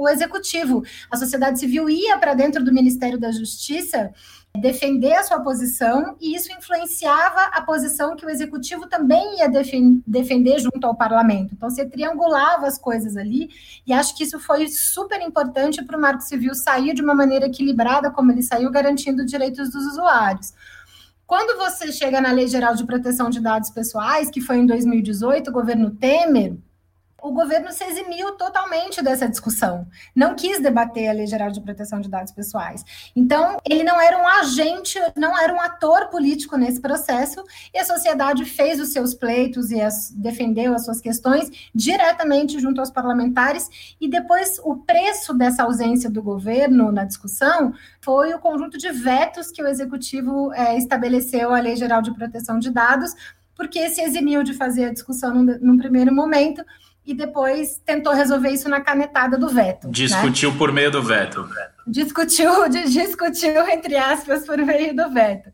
o 0.00 0.08
executivo. 0.08 0.84
A 1.10 1.16
sociedade 1.16 1.58
civil 1.58 1.88
ia 1.88 2.18
para 2.18 2.34
dentro 2.34 2.62
do 2.62 2.72
Ministério 2.72 3.18
da 3.18 3.32
Justiça 3.32 4.12
defender 4.56 5.12
a 5.12 5.22
sua 5.22 5.40
posição 5.40 6.16
e 6.20 6.34
isso 6.34 6.50
influenciava 6.52 7.42
a 7.52 7.62
posição 7.62 8.16
que 8.16 8.26
o 8.26 8.30
executivo 8.30 8.88
também 8.88 9.38
ia 9.38 9.48
defender 10.06 10.58
junto 10.58 10.84
ao 10.84 10.96
parlamento. 10.96 11.54
Então, 11.54 11.70
você 11.70 11.84
triangulava 11.86 12.66
as 12.66 12.76
coisas 12.78 13.16
ali 13.16 13.50
e 13.86 13.92
acho 13.92 14.16
que 14.16 14.24
isso 14.24 14.40
foi 14.40 14.66
super 14.68 15.20
importante 15.20 15.84
para 15.84 15.96
o 15.96 16.00
Marco 16.00 16.22
Civil 16.22 16.54
sair 16.54 16.92
de 16.92 17.02
uma 17.02 17.14
maneira 17.14 17.46
equilibrada, 17.46 18.10
como 18.10 18.32
ele 18.32 18.42
saiu, 18.42 18.70
garantindo 18.70 19.22
os 19.22 19.30
direitos 19.30 19.70
dos 19.70 19.84
usuários. 19.86 20.52
Quando 21.26 21.58
você 21.58 21.92
chega 21.92 22.20
na 22.20 22.32
Lei 22.32 22.48
Geral 22.48 22.74
de 22.74 22.86
Proteção 22.86 23.28
de 23.28 23.38
Dados 23.38 23.70
Pessoais, 23.70 24.30
que 24.30 24.40
foi 24.40 24.56
em 24.56 24.66
2018, 24.66 25.50
o 25.50 25.52
governo 25.52 25.90
Temer, 25.90 26.56
o 27.20 27.32
governo 27.32 27.72
se 27.72 27.82
eximiu 27.84 28.32
totalmente 28.36 29.02
dessa 29.02 29.28
discussão, 29.28 29.86
não 30.14 30.36
quis 30.36 30.60
debater 30.60 31.08
a 31.08 31.12
Lei 31.12 31.26
Geral 31.26 31.50
de 31.50 31.60
Proteção 31.60 32.00
de 32.00 32.08
Dados 32.08 32.32
Pessoais. 32.32 32.84
Então, 33.14 33.56
ele 33.68 33.82
não 33.82 34.00
era 34.00 34.16
um 34.16 34.26
agente, 34.26 34.98
não 35.16 35.36
era 35.36 35.52
um 35.52 35.60
ator 35.60 36.08
político 36.08 36.56
nesse 36.56 36.80
processo, 36.80 37.42
e 37.74 37.78
a 37.78 37.84
sociedade 37.84 38.44
fez 38.44 38.80
os 38.80 38.90
seus 38.90 39.14
pleitos 39.14 39.70
e 39.70 39.80
as, 39.80 40.10
defendeu 40.12 40.74
as 40.74 40.84
suas 40.84 41.00
questões 41.00 41.50
diretamente 41.74 42.60
junto 42.60 42.80
aos 42.80 42.90
parlamentares, 42.90 43.68
e 44.00 44.08
depois 44.08 44.60
o 44.62 44.76
preço 44.76 45.34
dessa 45.34 45.64
ausência 45.64 46.08
do 46.08 46.22
governo 46.22 46.92
na 46.92 47.04
discussão 47.04 47.74
foi 48.00 48.32
o 48.32 48.38
conjunto 48.38 48.78
de 48.78 48.90
vetos 48.92 49.50
que 49.50 49.62
o 49.62 49.66
executivo 49.66 50.52
é, 50.52 50.78
estabeleceu 50.78 51.52
à 51.52 51.60
Lei 51.60 51.74
Geral 51.74 52.00
de 52.00 52.14
Proteção 52.14 52.60
de 52.60 52.70
Dados, 52.70 53.12
porque 53.56 53.90
se 53.90 54.00
eximiu 54.00 54.44
de 54.44 54.54
fazer 54.54 54.84
a 54.84 54.92
discussão 54.92 55.34
num, 55.34 55.58
num 55.60 55.76
primeiro 55.76 56.14
momento 56.14 56.64
e 57.08 57.14
depois 57.14 57.80
tentou 57.86 58.12
resolver 58.12 58.50
isso 58.50 58.68
na 58.68 58.82
canetada 58.82 59.38
do 59.38 59.48
veto. 59.48 59.86
Né? 59.86 59.94
Discutiu 59.94 60.52
né? 60.52 60.58
por 60.58 60.70
meio 60.70 60.90
do 60.90 61.02
veto. 61.02 61.48
Discutiu, 61.86 62.68
discutiu, 62.68 63.66
entre 63.66 63.96
aspas, 63.96 64.44
por 64.44 64.58
meio 64.58 64.94
do 64.94 65.08
veto. 65.08 65.50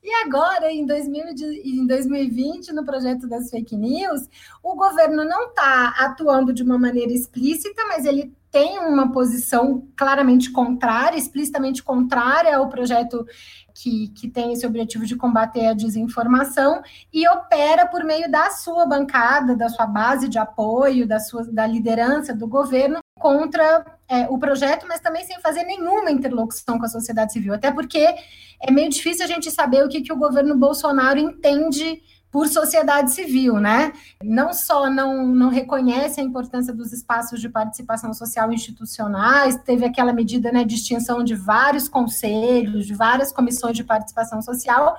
E 0.00 0.14
agora, 0.24 0.70
em, 0.70 0.86
2000, 0.86 1.24
em 1.64 1.86
2020, 1.88 2.72
no 2.72 2.84
projeto 2.84 3.28
das 3.28 3.50
fake 3.50 3.76
news, 3.76 4.28
o 4.62 4.76
governo 4.76 5.24
não 5.24 5.48
está 5.48 5.94
atuando 5.98 6.52
de 6.52 6.62
uma 6.62 6.78
maneira 6.78 7.12
explícita, 7.12 7.84
mas 7.88 8.04
ele 8.04 8.32
tem 8.52 8.78
uma 8.78 9.10
posição 9.10 9.88
claramente 9.96 10.52
contrária, 10.52 11.18
explicitamente 11.18 11.82
contrária 11.82 12.56
ao 12.56 12.68
projeto 12.68 13.26
que, 13.74 14.08
que 14.08 14.28
tem 14.28 14.52
esse 14.52 14.66
objetivo 14.66 15.04
de 15.06 15.16
combater 15.16 15.66
a 15.66 15.74
desinformação 15.74 16.82
e 17.12 17.26
opera 17.28 17.86
por 17.86 18.04
meio 18.04 18.30
da 18.30 18.50
sua 18.50 18.86
bancada, 18.86 19.56
da 19.56 19.68
sua 19.68 19.86
base 19.86 20.28
de 20.28 20.38
apoio, 20.38 21.06
da 21.06 21.18
sua 21.18 21.44
da 21.44 21.66
liderança 21.66 22.34
do 22.34 22.46
governo 22.46 22.98
contra 23.18 23.84
é, 24.08 24.26
o 24.28 24.38
projeto, 24.38 24.86
mas 24.88 25.00
também 25.00 25.24
sem 25.24 25.40
fazer 25.40 25.62
nenhuma 25.62 26.10
interlocução 26.10 26.78
com 26.78 26.84
a 26.84 26.88
sociedade 26.88 27.32
civil, 27.32 27.54
até 27.54 27.70
porque 27.70 28.14
é 28.60 28.70
meio 28.70 28.90
difícil 28.90 29.24
a 29.24 29.28
gente 29.28 29.50
saber 29.50 29.84
o 29.84 29.88
que, 29.88 30.02
que 30.02 30.12
o 30.12 30.16
governo 30.16 30.56
Bolsonaro 30.56 31.18
entende 31.18 32.02
por 32.32 32.48
sociedade 32.48 33.12
civil, 33.12 33.60
né? 33.60 33.92
Não 34.24 34.54
só 34.54 34.88
não, 34.88 35.26
não 35.26 35.50
reconhece 35.50 36.18
a 36.18 36.24
importância 36.24 36.72
dos 36.72 36.90
espaços 36.90 37.38
de 37.42 37.48
participação 37.50 38.14
social 38.14 38.50
institucionais, 38.50 39.54
teve 39.56 39.84
aquela 39.84 40.14
medida 40.14 40.50
né, 40.50 40.64
de 40.64 40.74
extinção 40.74 41.22
de 41.22 41.34
vários 41.34 41.90
conselhos, 41.90 42.86
de 42.86 42.94
várias 42.94 43.30
comissões 43.30 43.76
de 43.76 43.84
participação 43.84 44.40
social, 44.40 44.96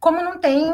como 0.00 0.22
não 0.22 0.38
tem 0.38 0.64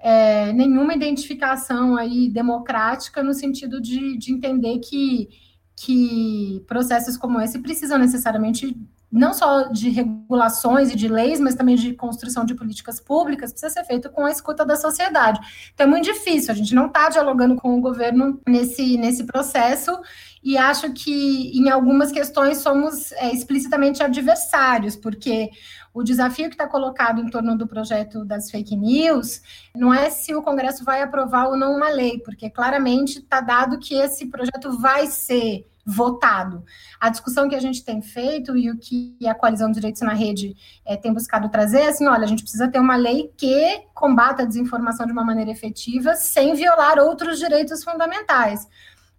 é, 0.00 0.52
nenhuma 0.52 0.94
identificação 0.94 1.96
aí 1.96 2.28
democrática 2.28 3.22
no 3.22 3.32
sentido 3.32 3.80
de, 3.80 4.18
de 4.18 4.32
entender 4.32 4.80
que, 4.80 5.28
que 5.76 6.64
processos 6.66 7.16
como 7.16 7.40
esse 7.40 7.60
precisam 7.60 7.98
necessariamente 7.98 8.76
não 9.10 9.32
só 9.32 9.64
de 9.64 9.88
regulações 9.88 10.90
e 10.90 10.96
de 10.96 11.08
leis, 11.08 11.40
mas 11.40 11.54
também 11.54 11.76
de 11.76 11.94
construção 11.94 12.44
de 12.44 12.54
políticas 12.54 13.00
públicas, 13.00 13.52
precisa 13.52 13.72
ser 13.72 13.84
feito 13.84 14.10
com 14.10 14.24
a 14.24 14.30
escuta 14.30 14.64
da 14.64 14.76
sociedade. 14.76 15.40
Então 15.72 15.86
é 15.86 15.90
muito 15.90 16.04
difícil, 16.04 16.52
a 16.52 16.56
gente 16.56 16.74
não 16.74 16.86
está 16.86 17.08
dialogando 17.08 17.56
com 17.56 17.78
o 17.78 17.80
governo 17.80 18.40
nesse, 18.46 18.96
nesse 18.96 19.24
processo, 19.24 19.98
e 20.42 20.56
acho 20.56 20.92
que 20.92 21.50
em 21.58 21.68
algumas 21.68 22.12
questões 22.12 22.58
somos 22.58 23.10
é, 23.12 23.32
explicitamente 23.32 24.02
adversários, 24.02 24.94
porque 24.94 25.50
o 25.92 26.02
desafio 26.02 26.48
que 26.48 26.54
está 26.54 26.68
colocado 26.68 27.20
em 27.20 27.28
torno 27.28 27.56
do 27.56 27.66
projeto 27.66 28.24
das 28.24 28.50
fake 28.50 28.76
news 28.76 29.40
não 29.74 29.92
é 29.92 30.10
se 30.10 30.34
o 30.34 30.42
Congresso 30.42 30.84
vai 30.84 31.02
aprovar 31.02 31.48
ou 31.48 31.56
não 31.56 31.74
uma 31.74 31.88
lei, 31.88 32.20
porque 32.20 32.50
claramente 32.50 33.18
está 33.18 33.40
dado 33.40 33.78
que 33.78 33.94
esse 33.94 34.26
projeto 34.26 34.78
vai 34.78 35.06
ser 35.06 35.66
votado. 35.86 36.64
A 37.00 37.08
discussão 37.08 37.48
que 37.48 37.54
a 37.54 37.60
gente 37.60 37.84
tem 37.84 38.02
feito 38.02 38.56
e 38.56 38.68
o 38.70 38.76
que 38.76 39.16
a 39.24 39.34
Coalizão 39.34 39.68
de 39.68 39.74
Direitos 39.74 40.02
na 40.02 40.12
Rede 40.12 40.56
é, 40.84 40.96
tem 40.96 41.12
buscado 41.12 41.48
trazer 41.48 41.82
é 41.82 41.88
assim: 41.88 42.08
olha, 42.08 42.24
a 42.24 42.26
gente 42.26 42.42
precisa 42.42 42.66
ter 42.66 42.80
uma 42.80 42.96
lei 42.96 43.32
que 43.36 43.82
combata 43.94 44.42
a 44.42 44.46
desinformação 44.46 45.06
de 45.06 45.12
uma 45.12 45.24
maneira 45.24 45.50
efetiva, 45.50 46.16
sem 46.16 46.54
violar 46.54 46.98
outros 46.98 47.38
direitos 47.38 47.84
fundamentais. 47.84 48.66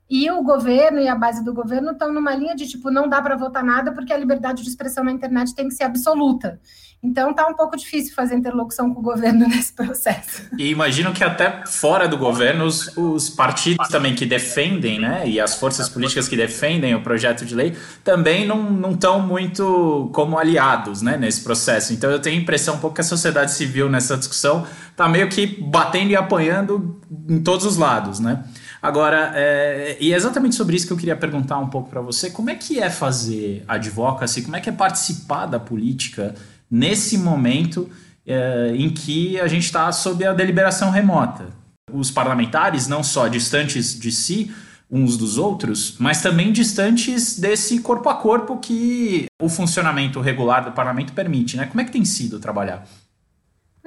E 0.10 0.32
o 0.32 0.42
governo 0.42 1.00
e 1.00 1.08
a 1.08 1.16
base 1.16 1.44
do 1.44 1.54
governo 1.54 1.92
estão 1.92 2.14
numa 2.14 2.34
linha 2.34 2.56
de 2.56 2.68
tipo, 2.68 2.90
não 2.90 3.10
dá 3.10 3.22
para 3.22 3.36
votar 3.36 3.64
nada 3.64 3.92
porque 3.92 4.14
a 4.14 4.18
liberdade 4.18 4.64
de 4.64 4.70
expressão 4.70 5.04
na 5.04 5.12
internet 5.12 5.54
tem 5.54 5.68
que 5.68 5.74
ser 5.74 5.84
absoluta. 5.84 6.60
Então 7.04 7.32
tá 7.32 7.46
um 7.48 7.54
pouco 7.54 7.78
difícil 7.78 8.16
fazer 8.16 8.36
interlocução 8.36 8.92
com 8.92 9.02
o 9.02 9.04
governo 9.04 9.46
nesse 9.48 9.72
processo. 9.72 10.44
E 10.58 10.70
imagino 10.70 11.14
que 11.14 11.24
até 11.24 11.64
fora 11.66 12.08
do 12.08 12.18
governo, 12.18 12.66
os, 12.66 12.96
os, 12.98 13.30
partidos 13.30 13.88
também 13.90 14.16
que 14.16 14.26
defendem, 14.26 15.00
né, 15.00 15.28
e 15.28 15.40
as 15.40 15.56
forças 15.56 15.88
políticas 15.88 16.28
que 16.28 16.36
defendem 16.36 16.96
o 16.96 17.02
projeto 17.02 17.46
de 17.46 17.54
lei, 17.54 17.76
também 18.04 18.48
não 18.48 18.92
estão 18.92 19.22
muito 19.22 20.10
como 20.14 20.40
aliados, 20.40 21.02
né, 21.02 21.18
nesse 21.18 21.42
processo. 21.42 21.94
Então 21.94 22.10
eu 22.10 22.20
tenho 22.20 22.38
a 22.38 22.42
impressão 22.42 22.76
um 22.76 22.80
pouco 22.80 22.96
que 22.96 23.02
a 23.02 23.04
sociedade 23.04 23.52
civil 23.52 23.90
nessa 23.90 24.18
discussão 24.18 24.66
tá 24.96 25.08
meio 25.08 25.30
que 25.30 25.46
batendo 25.46 26.12
e 26.12 26.16
apanhando 26.16 27.00
em 27.30 27.40
todos 27.40 27.66
os 27.66 27.78
lados, 27.78 28.20
né. 28.20 28.44
Agora, 28.82 29.32
é, 29.36 29.98
e 30.00 30.14
é 30.14 30.16
exatamente 30.16 30.56
sobre 30.56 30.76
isso 30.76 30.88
que 30.88 30.94
eu 30.94 30.98
queria 30.98 31.16
perguntar 31.16 31.58
um 31.58 31.68
pouco 31.68 31.90
para 31.90 32.02
você. 32.02 32.30
Como 32.30 32.50
é 32.50 32.56
que 32.56 32.80
é 32.80 32.90
fazer 32.90 33.64
advocacy? 33.68 34.44
Como 34.44 34.56
é 34.56 34.62
que 34.62 34.70
é 34.70 34.74
participar 34.74 35.46
da 35.46 35.60
política 35.60 36.36
nesse 36.70 37.18
momento 37.18 37.90
é, 38.26 38.74
em 38.76 38.90
que 38.90 39.40
a 39.40 39.48
gente 39.48 39.64
está 39.64 39.92
sob 39.92 40.26
a 40.26 40.34
deliberação 40.34 40.92
remota? 40.92 41.46
Os 41.92 42.12
parlamentares, 42.12 42.88
não 42.88 43.02
só 43.02 43.28
distantes 43.28 43.98
de 43.98 44.12
si, 44.12 44.52
uns 44.90 45.18
dos 45.18 45.38
outros, 45.38 45.96
mas 46.00 46.22
também 46.22 46.52
distantes 46.52 47.38
desse 47.38 47.80
corpo 47.80 48.10
a 48.10 48.16
corpo 48.16 48.58
que 48.58 49.26
o 49.42 49.50
funcionamento 49.50 50.22
regular 50.22 50.64
do 50.64 50.72
parlamento 50.72 51.14
permite, 51.14 51.58
né? 51.58 51.66
Como 51.66 51.82
é 51.82 51.84
que 51.84 51.92
tem 51.92 52.06
sido 52.06 52.40
trabalhar? 52.40 52.88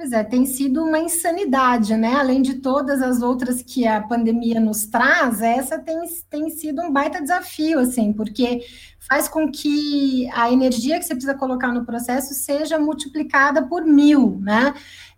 Pois 0.01 0.13
é, 0.13 0.23
tem 0.23 0.47
sido 0.47 0.83
uma 0.83 0.97
insanidade, 0.97 1.95
né? 1.95 2.15
Além 2.15 2.41
de 2.41 2.55
todas 2.55 3.03
as 3.03 3.21
outras 3.21 3.61
que 3.61 3.85
a 3.85 4.01
pandemia 4.01 4.59
nos 4.59 4.87
traz, 4.87 5.43
essa 5.43 5.77
tem, 5.77 5.99
tem 6.27 6.49
sido 6.49 6.81
um 6.81 6.91
baita 6.91 7.21
desafio, 7.21 7.77
assim, 7.77 8.11
porque 8.11 8.65
faz 9.07 9.27
com 9.27 9.51
que 9.51 10.27
a 10.33 10.51
energia 10.51 10.97
que 10.97 11.05
você 11.05 11.13
precisa 11.13 11.35
colocar 11.35 11.71
no 11.71 11.85
processo 11.85 12.33
seja 12.33 12.79
multiplicada 12.79 13.61
por 13.67 13.85
mil, 13.85 14.39
né? 14.41 14.73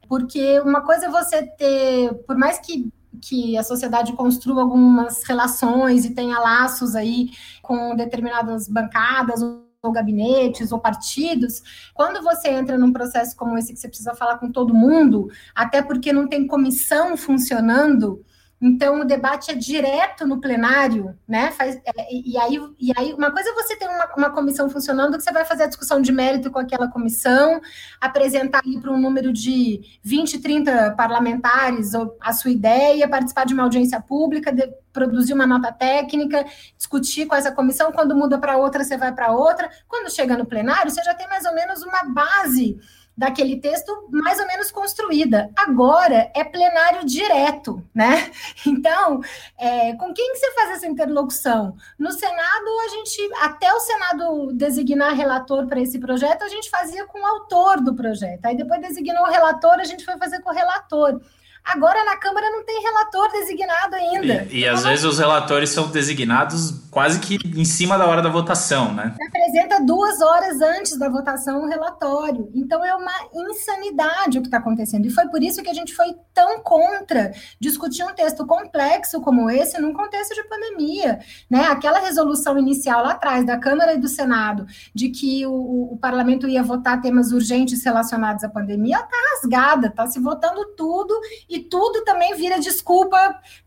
Porque 0.10 0.60
uma 0.60 0.82
coisa 0.82 1.06
é 1.06 1.10
você 1.10 1.44
ter, 1.44 2.14
por 2.28 2.38
mais 2.38 2.60
que 2.60 2.92
que 3.22 3.56
a 3.56 3.64
sociedade 3.64 4.12
construa 4.14 4.64
algumas 4.64 5.24
relações 5.24 6.04
e 6.04 6.14
tenha 6.14 6.40
laços 6.40 6.94
aí 6.94 7.30
com 7.62 7.96
determinadas 7.96 8.68
bancadas 8.68 9.42
ou 9.84 9.92
gabinetes 9.92 10.72
ou 10.72 10.80
partidos, 10.80 11.62
quando 11.94 12.24
você 12.24 12.50
entra 12.50 12.78
num 12.78 12.94
processo 12.94 13.36
como 13.36 13.58
esse 13.58 13.74
que 13.74 13.80
você 13.80 13.90
precisa 13.90 14.16
falar 14.16 14.38
com 14.38 14.50
todo 14.50 14.74
mundo, 14.74 15.30
até 15.54 15.82
porque 15.82 16.14
não 16.14 16.28
tem 16.28 16.48
comissão 16.48 17.18
funcionando, 17.18 18.24
então, 18.66 19.02
o 19.02 19.04
debate 19.04 19.52
é 19.52 19.56
direto 19.56 20.26
no 20.26 20.40
plenário, 20.40 21.20
né? 21.28 21.52
Faz, 21.52 21.76
é, 21.76 22.14
e, 22.14 22.38
aí, 22.38 22.58
e 22.80 22.94
aí, 22.96 23.14
uma 23.14 23.30
coisa 23.30 23.50
é 23.50 23.54
você 23.54 23.76
ter 23.76 23.90
uma, 23.90 24.14
uma, 24.16 24.30
comissão 24.30 24.70
funcionando, 24.70 25.18
que 25.18 25.24
você 25.24 25.34
vai 25.34 25.44
fazer 25.44 25.64
a 25.64 25.68
discussão 25.68 26.02
de 26.02 26.14
mérito 26.14 26.50
com 26.50 26.60
aquela 26.60 26.88
comissão, 26.88 27.60
apresentar 28.00 28.62
ali 28.66 28.80
para 28.80 28.90
um 28.90 28.98
número 28.98 29.34
de 29.34 29.82
20, 30.02 30.40
30 30.40 30.92
parlamentares 30.92 31.92
a 32.22 32.32
sua 32.32 32.52
ideia, 32.52 33.10
participar 33.10 33.46
de 33.46 33.54
uma 33.54 33.64
audiência 33.64 34.00
pública, 34.00 34.50
de, 34.50 34.66
produzir 34.94 35.34
uma 35.34 35.46
nota 35.46 35.70
técnica, 35.74 36.46
discutir 36.78 37.26
com 37.26 37.36
essa 37.36 37.52
comissão. 37.52 37.92
Quando 37.92 38.16
muda 38.16 38.38
para 38.38 38.56
outra, 38.56 38.82
você 38.82 38.96
vai 38.96 39.12
para 39.12 39.34
outra. 39.34 39.70
Quando 39.90 40.10
chega 40.10 40.38
no 40.38 40.46
plenário, 40.46 40.90
você 40.90 41.04
já 41.04 41.14
tem 41.14 41.28
mais 41.28 41.44
ou 41.44 41.54
menos 41.54 41.84
uma 41.84 42.04
base 42.06 42.80
daquele 43.16 43.60
texto 43.60 44.08
mais 44.10 44.40
ou 44.40 44.48
menos 44.48 44.72
construída. 44.72 45.50
Agora 45.56 46.32
é 46.36 46.44
plenário 46.44 47.06
direto, 47.06 47.84
né? 47.94 48.32
Então, 48.66 49.22
é, 49.60 49.94
com 49.94 50.14
quem 50.14 50.32
que 50.34 50.40
você 50.40 50.52
faz 50.54 50.72
essa 50.72 50.88
interlocução? 50.88 51.76
No 51.98 52.12
Senado, 52.12 52.68
a 52.86 52.88
gente, 52.90 53.30
até 53.42 53.72
o 53.74 53.80
Senado 53.80 54.54
designar 54.54 55.14
relator 55.14 55.68
para 55.68 55.80
esse 55.80 56.00
projeto, 56.00 56.44
a 56.44 56.48
gente 56.48 56.70
fazia 56.70 57.06
com 57.06 57.22
o 57.22 57.26
autor 57.26 57.82
do 57.82 57.94
projeto. 57.94 58.46
Aí 58.46 58.58
depois 58.58 58.82
designou 58.82 59.24
o 59.24 59.30
relator, 59.30 59.80
a 59.80 59.84
gente 59.84 60.04
foi 60.04 60.18
fazer 60.18 60.42
com 60.42 60.50
o 60.50 60.54
relator. 60.54 61.22
Agora 61.64 62.04
na 62.04 62.18
Câmara 62.18 62.50
não 62.50 62.66
tem 62.66 62.82
relator 62.82 63.32
designado 63.32 63.96
ainda. 63.96 64.48
E, 64.50 64.60
e 64.60 64.68
às 64.68 64.84
vezes 64.84 65.06
os 65.06 65.20
relatores 65.20 65.70
são 65.70 65.88
designados 65.88 66.83
quase 66.94 67.20
que 67.20 67.38
em 67.60 67.66
cima 67.66 67.98
da 67.98 68.06
hora 68.06 68.22
da 68.22 68.30
votação, 68.30 68.94
né? 68.94 69.16
Você 69.18 69.24
apresenta 69.24 69.84
duas 69.84 70.22
horas 70.22 70.62
antes 70.62 70.98
da 70.98 71.10
votação 71.10 71.64
o 71.64 71.68
relatório. 71.68 72.52
Então 72.54 72.86
é 72.86 72.96
uma 72.96 73.12
insanidade 73.34 74.38
o 74.38 74.42
que 74.42 74.48
está 74.48 74.58
acontecendo. 74.58 75.06
E 75.06 75.10
foi 75.10 75.28
por 75.28 75.42
isso 75.42 75.64
que 75.64 75.70
a 75.70 75.74
gente 75.74 75.94
foi 75.94 76.16
tão 76.34 76.60
contra 76.62 77.34
discutir 77.60 78.04
um 78.04 78.14
texto 78.14 78.46
complexo 78.46 79.20
como 79.22 79.50
esse 79.50 79.82
num 79.82 79.92
contexto 79.92 80.36
de 80.36 80.44
pandemia. 80.44 81.20
Né? 81.50 81.66
Aquela 81.66 82.00
resolução 82.00 82.58
inicial 82.60 83.04
lá 83.04 83.12
atrás 83.12 83.46
da 83.46 83.58
Câmara 83.58 83.94
e 83.94 84.00
do 84.00 84.08
Senado 84.08 84.66
de 84.94 85.10
que 85.10 85.46
o, 85.48 85.94
o 85.94 85.98
parlamento 85.98 86.48
ia 86.48 86.62
votar 86.62 87.02
temas 87.02 87.32
urgentes 87.32 87.84
relacionados 87.84 88.44
à 88.44 88.50
pandemia 88.50 88.98
está 88.98 89.18
rasgada, 89.34 89.88
está 89.88 90.06
se 90.08 90.20
votando 90.20 90.64
tudo 90.76 91.14
e 91.50 91.60
tudo 91.60 92.04
também 92.04 92.36
vira 92.36 92.60
desculpa 92.60 93.18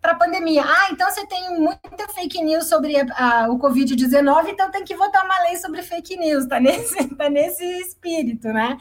para 0.01 0.13
a 0.13 0.17
pandemia. 0.17 0.63
Ah, 0.65 0.89
então 0.93 1.11
você 1.11 1.27
tem 1.27 1.59
muita 1.59 2.09
fake 2.15 2.43
news 2.43 2.69
sobre 2.69 2.97
a, 2.97 3.07
a, 3.17 3.49
o 3.51 3.59
Covid-19, 3.59 4.49
então 4.49 4.71
tem 4.71 4.85
que 4.85 4.95
votar 4.95 5.25
uma 5.25 5.43
lei 5.45 5.57
sobre 5.57 5.83
fake 5.83 6.17
news, 6.17 6.47
tá 6.47 6.61
nesse, 6.61 7.09
tá 7.17 7.29
nesse 7.29 7.65
espírito, 7.81 8.49
né? 8.49 8.77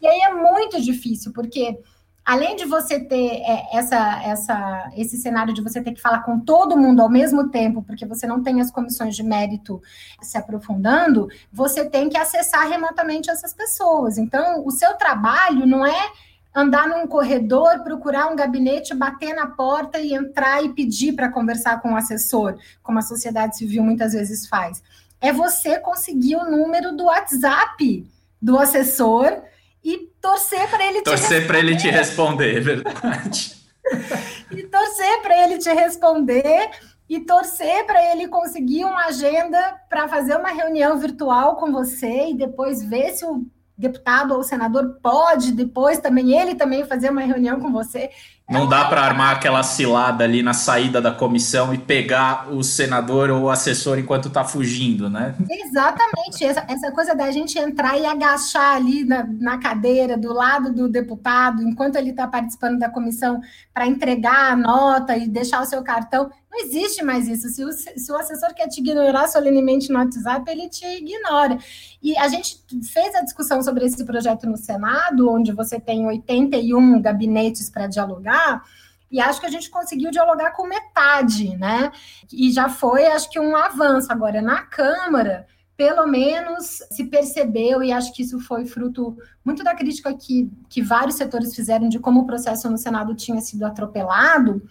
E 0.00 0.06
aí 0.06 0.20
é 0.20 0.32
muito 0.32 0.80
difícil, 0.80 1.32
porque 1.32 1.78
além 2.24 2.54
de 2.54 2.64
você 2.64 3.00
ter 3.00 3.42
é, 3.42 3.76
essa, 3.76 4.22
essa, 4.22 4.92
esse 4.96 5.16
cenário 5.16 5.52
de 5.52 5.60
você 5.60 5.82
ter 5.82 5.92
que 5.92 6.00
falar 6.00 6.22
com 6.22 6.38
todo 6.38 6.76
mundo 6.76 7.00
ao 7.00 7.10
mesmo 7.10 7.50
tempo, 7.50 7.82
porque 7.82 8.06
você 8.06 8.26
não 8.26 8.42
tem 8.42 8.60
as 8.60 8.70
comissões 8.70 9.16
de 9.16 9.22
mérito 9.22 9.82
se 10.20 10.38
aprofundando, 10.38 11.28
você 11.52 11.84
tem 11.84 12.08
que 12.08 12.16
acessar 12.16 12.68
remotamente 12.68 13.30
essas 13.30 13.52
pessoas. 13.52 14.18
Então, 14.18 14.64
o 14.64 14.70
seu 14.70 14.94
trabalho 14.94 15.66
não 15.66 15.84
é 15.84 16.12
andar 16.54 16.86
num 16.88 17.06
corredor, 17.06 17.82
procurar 17.82 18.28
um 18.28 18.36
gabinete, 18.36 18.94
bater 18.94 19.34
na 19.34 19.46
porta 19.46 19.98
e 19.98 20.14
entrar 20.14 20.62
e 20.62 20.70
pedir 20.70 21.14
para 21.14 21.30
conversar 21.30 21.80
com 21.80 21.92
o 21.92 21.96
assessor, 21.96 22.58
como 22.82 22.98
a 22.98 23.02
sociedade 23.02 23.56
civil 23.56 23.82
muitas 23.82 24.12
vezes 24.12 24.46
faz. 24.46 24.82
É 25.20 25.32
você 25.32 25.78
conseguir 25.78 26.36
o 26.36 26.50
número 26.50 26.96
do 26.96 27.04
WhatsApp 27.04 28.06
do 28.40 28.58
assessor 28.58 29.42
e 29.84 30.10
torcer 30.20 30.68
para 30.68 30.86
ele 30.86 31.02
torcer 31.02 31.46
para 31.46 31.58
ele 31.58 31.76
te 31.76 31.88
responder, 31.88 32.56
é 32.56 32.60
verdade. 32.60 33.56
e 34.50 34.62
torcer 34.64 35.22
para 35.22 35.44
ele 35.44 35.58
te 35.58 35.72
responder 35.72 36.70
e 37.08 37.20
torcer 37.20 37.84
para 37.84 38.12
ele 38.12 38.28
conseguir 38.28 38.84
uma 38.84 39.06
agenda 39.06 39.80
para 39.88 40.08
fazer 40.08 40.36
uma 40.36 40.50
reunião 40.50 40.98
virtual 40.98 41.56
com 41.56 41.72
você 41.72 42.30
e 42.30 42.34
depois 42.34 42.82
ver 42.82 43.10
se 43.10 43.24
o 43.24 43.44
deputado 43.76 44.34
ou 44.34 44.42
senador 44.42 44.98
pode 45.02 45.52
depois 45.52 45.98
também 45.98 46.38
ele 46.38 46.54
também 46.54 46.84
fazer 46.84 47.10
uma 47.10 47.22
reunião 47.22 47.58
com 47.58 47.72
você. 47.72 48.10
Não 48.50 48.68
dá 48.68 48.84
para 48.84 49.00
armar 49.00 49.36
aquela 49.36 49.62
cilada 49.62 50.24
ali 50.24 50.42
na 50.42 50.52
saída 50.52 51.00
da 51.00 51.10
comissão 51.10 51.72
e 51.72 51.78
pegar 51.78 52.52
o 52.52 52.62
senador 52.62 53.30
ou 53.30 53.44
o 53.44 53.50
assessor 53.50 53.98
enquanto 53.98 54.28
está 54.28 54.44
fugindo, 54.44 55.08
né? 55.08 55.34
Exatamente. 55.48 56.44
Essa, 56.44 56.66
essa 56.68 56.92
coisa 56.92 57.14
da 57.14 57.30
gente 57.30 57.58
entrar 57.58 57.98
e 57.98 58.04
agachar 58.04 58.76
ali 58.76 59.04
na, 59.04 59.24
na 59.24 59.58
cadeira 59.58 60.18
do 60.18 60.34
lado 60.34 60.72
do 60.72 60.88
deputado 60.88 61.62
enquanto 61.62 61.96
ele 61.96 62.10
está 62.10 62.26
participando 62.26 62.78
da 62.78 62.90
comissão 62.90 63.40
para 63.72 63.86
entregar 63.86 64.52
a 64.52 64.56
nota 64.56 65.16
e 65.16 65.28
deixar 65.28 65.62
o 65.62 65.66
seu 65.66 65.82
cartão. 65.82 66.30
Não 66.50 66.60
existe 66.60 67.02
mais 67.02 67.26
isso. 67.28 67.48
Se 67.48 67.64
o, 67.64 67.72
se 67.72 68.12
o 68.12 68.16
assessor 68.16 68.52
quer 68.54 68.68
te 68.68 68.80
ignorar 68.80 69.28
solenemente 69.28 69.90
no 69.90 69.98
WhatsApp, 69.98 70.50
ele 70.50 70.68
te 70.68 70.84
ignora. 70.84 71.56
E 72.02 72.16
a 72.18 72.26
gente 72.28 72.58
fez 72.92 73.14
a 73.14 73.22
discussão 73.22 73.62
sobre 73.62 73.84
esse 73.84 74.04
projeto 74.04 74.46
no 74.48 74.56
Senado, 74.56 75.30
onde 75.30 75.52
você 75.52 75.78
tem 75.78 76.04
81 76.04 77.00
gabinetes 77.00 77.70
para 77.70 77.86
dialogar, 77.86 78.64
e 79.10 79.20
acho 79.20 79.40
que 79.40 79.46
a 79.46 79.50
gente 79.50 79.70
conseguiu 79.70 80.10
dialogar 80.10 80.52
com 80.52 80.66
metade, 80.66 81.56
né? 81.56 81.92
E 82.32 82.50
já 82.50 82.68
foi, 82.68 83.06
acho 83.06 83.30
que, 83.30 83.38
um 83.38 83.54
avanço. 83.54 84.10
Agora, 84.10 84.40
na 84.40 84.62
Câmara, 84.62 85.46
pelo 85.76 86.06
menos 86.06 86.82
se 86.90 87.04
percebeu, 87.04 87.82
e 87.82 87.92
acho 87.92 88.12
que 88.14 88.22
isso 88.22 88.40
foi 88.40 88.64
fruto 88.64 89.16
muito 89.44 89.62
da 89.62 89.74
crítica 89.74 90.14
que, 90.14 90.50
que 90.68 90.80
vários 90.80 91.16
setores 91.16 91.54
fizeram 91.54 91.88
de 91.88 91.98
como 91.98 92.20
o 92.20 92.26
processo 92.26 92.70
no 92.70 92.78
Senado 92.78 93.14
tinha 93.14 93.40
sido 93.40 93.64
atropelado, 93.64 94.62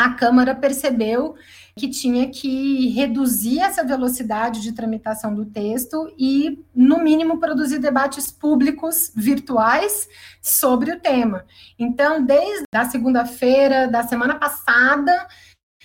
a 0.00 0.14
Câmara 0.14 0.54
percebeu 0.54 1.34
que 1.76 1.86
tinha 1.86 2.30
que 2.30 2.88
reduzir 2.88 3.60
essa 3.60 3.84
velocidade 3.84 4.62
de 4.62 4.72
tramitação 4.72 5.34
do 5.34 5.44
texto 5.44 6.10
e, 6.18 6.64
no 6.74 7.04
mínimo, 7.04 7.38
produzir 7.38 7.78
debates 7.78 8.32
públicos 8.32 9.12
virtuais 9.14 10.08
sobre 10.40 10.92
o 10.92 10.98
tema. 10.98 11.44
Então, 11.78 12.24
desde 12.24 12.64
a 12.74 12.86
segunda-feira 12.86 13.88
da 13.88 14.02
semana 14.02 14.36
passada, 14.36 15.28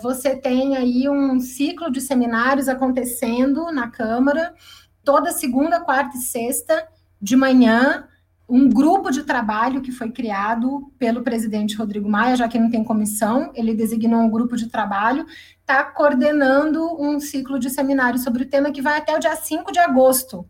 você 0.01 0.34
tem 0.34 0.78
aí 0.78 1.10
um 1.10 1.38
ciclo 1.41 1.91
de 1.91 1.99
seminários 1.99 2.69
acontecendo 2.69 3.69
na 3.69 3.89
Câmara, 3.89 4.56
toda 5.04 5.34
segunda, 5.34 5.82
quarta 5.82 6.15
e 6.15 6.21
sexta 6.21 6.88
de 7.21 7.36
manhã, 7.36 8.08
um 8.47 8.69
grupo 8.69 9.10
de 9.10 9.23
trabalho 9.23 9.81
que 9.81 9.91
foi 9.91 10.12
criado 10.12 10.91
pelo 10.99 11.23
presidente 11.23 11.75
Rodrigo 11.75 12.08
Maia, 12.08 12.36
já 12.36 12.47
que 12.47 12.60
não 12.60 12.69
tem 12.69 12.84
comissão, 12.84 13.51
ele 13.55 13.73
designou 13.73 14.19
um 14.19 14.29
grupo 14.29 14.55
de 14.55 14.69
trabalho, 14.69 15.25
está 15.60 15.84
coordenando 15.84 16.95
um 17.01 17.19
ciclo 17.19 17.58
de 17.58 17.69
seminários 17.69 18.23
sobre 18.23 18.43
o 18.43 18.47
tema 18.47 18.71
que 18.71 18.81
vai 18.81 18.97
até 18.97 19.15
o 19.15 19.19
dia 19.19 19.36
5 19.36 19.71
de 19.71 19.79
agosto. 19.79 20.47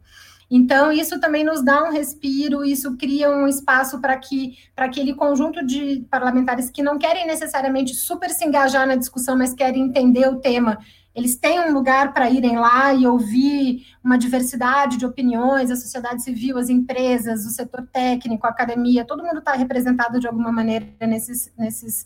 Então, 0.50 0.92
isso 0.92 1.20
também 1.20 1.44
nos 1.44 1.64
dá 1.64 1.84
um 1.84 1.92
respiro, 1.92 2.64
isso 2.64 2.96
cria 2.98 3.30
um 3.32 3.48
espaço 3.48 4.00
para 4.00 4.16
que 4.18 4.58
para 4.76 4.86
aquele 4.86 5.16
conjunto 5.16 5.66
de 5.66 6.06
parlamentares 6.10 6.70
que 6.70 6.84
não 6.84 7.00
querem 7.00 7.26
necessariamente 7.26 7.96
super 7.96 8.30
se 8.30 8.46
engajar 8.46 8.86
na 8.86 8.96
discussão, 8.96 9.38
mas 9.38 9.54
querem 9.54 9.84
entender 9.84 10.28
o 10.28 10.40
tema, 10.40 10.78
eles 11.16 11.38
têm 11.38 11.62
um 11.62 11.74
lugar 11.74 12.14
para 12.14 12.30
irem 12.30 12.58
lá 12.58 12.94
e 12.94 13.08
ouvir 13.08 13.88
uma 14.04 14.18
diversidade 14.18 14.98
de 14.98 15.06
opiniões, 15.06 15.72
a 15.72 15.76
sociedade 15.76 16.22
civil, 16.22 16.58
as 16.58 16.70
empresas, 16.70 17.46
o 17.46 17.50
setor 17.50 17.88
técnico, 17.92 18.46
a 18.46 18.50
academia, 18.50 19.06
todo 19.06 19.24
mundo 19.24 19.40
está 19.40 19.54
representado 19.54 20.20
de 20.20 20.28
alguma 20.28 20.52
maneira 20.52 20.86
nesses, 21.02 21.52
nesses 21.58 22.06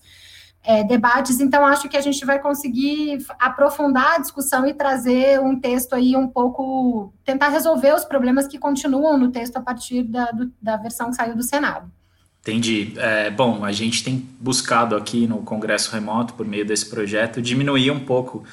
é, 0.64 0.84
debates, 0.84 1.40
então 1.40 1.66
acho 1.66 1.90
que 1.90 1.98
a 1.98 2.02
gente 2.02 2.24
vai 2.24 2.40
conseguir 2.40 3.26
aprofundar 3.40 4.16
a 4.16 4.20
discussão 4.20 4.68
e 4.68 4.74
trazer 4.74 5.40
um 5.40 5.60
texto 5.60 5.94
aí 5.94 6.16
um 6.16 6.28
pouco, 6.28 7.12
tentar 7.26 7.50
resolver 7.50 7.94
os 7.96 8.06
problemas 8.06 8.48
que 8.48 8.60
continuam 8.60 9.18
no 9.18 9.32
texto 9.32 9.58
a 9.58 9.62
partir 9.62 10.04
da, 10.04 10.26
do, 10.32 10.52
da 10.62 10.78
versão 10.78 11.10
que 11.10 11.16
saiu 11.16 11.36
do 11.36 11.44
Senado. 11.44 11.90
Entendi. 12.42 12.94
É, 12.98 13.30
bom, 13.30 13.66
a 13.66 13.72
gente 13.72 14.04
tem 14.04 14.28
buscado 14.40 14.96
aqui 14.96 15.28
no 15.28 15.40
Congresso 15.40 15.92
Remoto, 15.92 16.36
por 16.36 16.46
meio 16.46 16.66
desse 16.66 16.90
projeto, 16.90 17.42
diminuir 17.42 17.92
um 17.92 18.00
pouco 18.00 18.44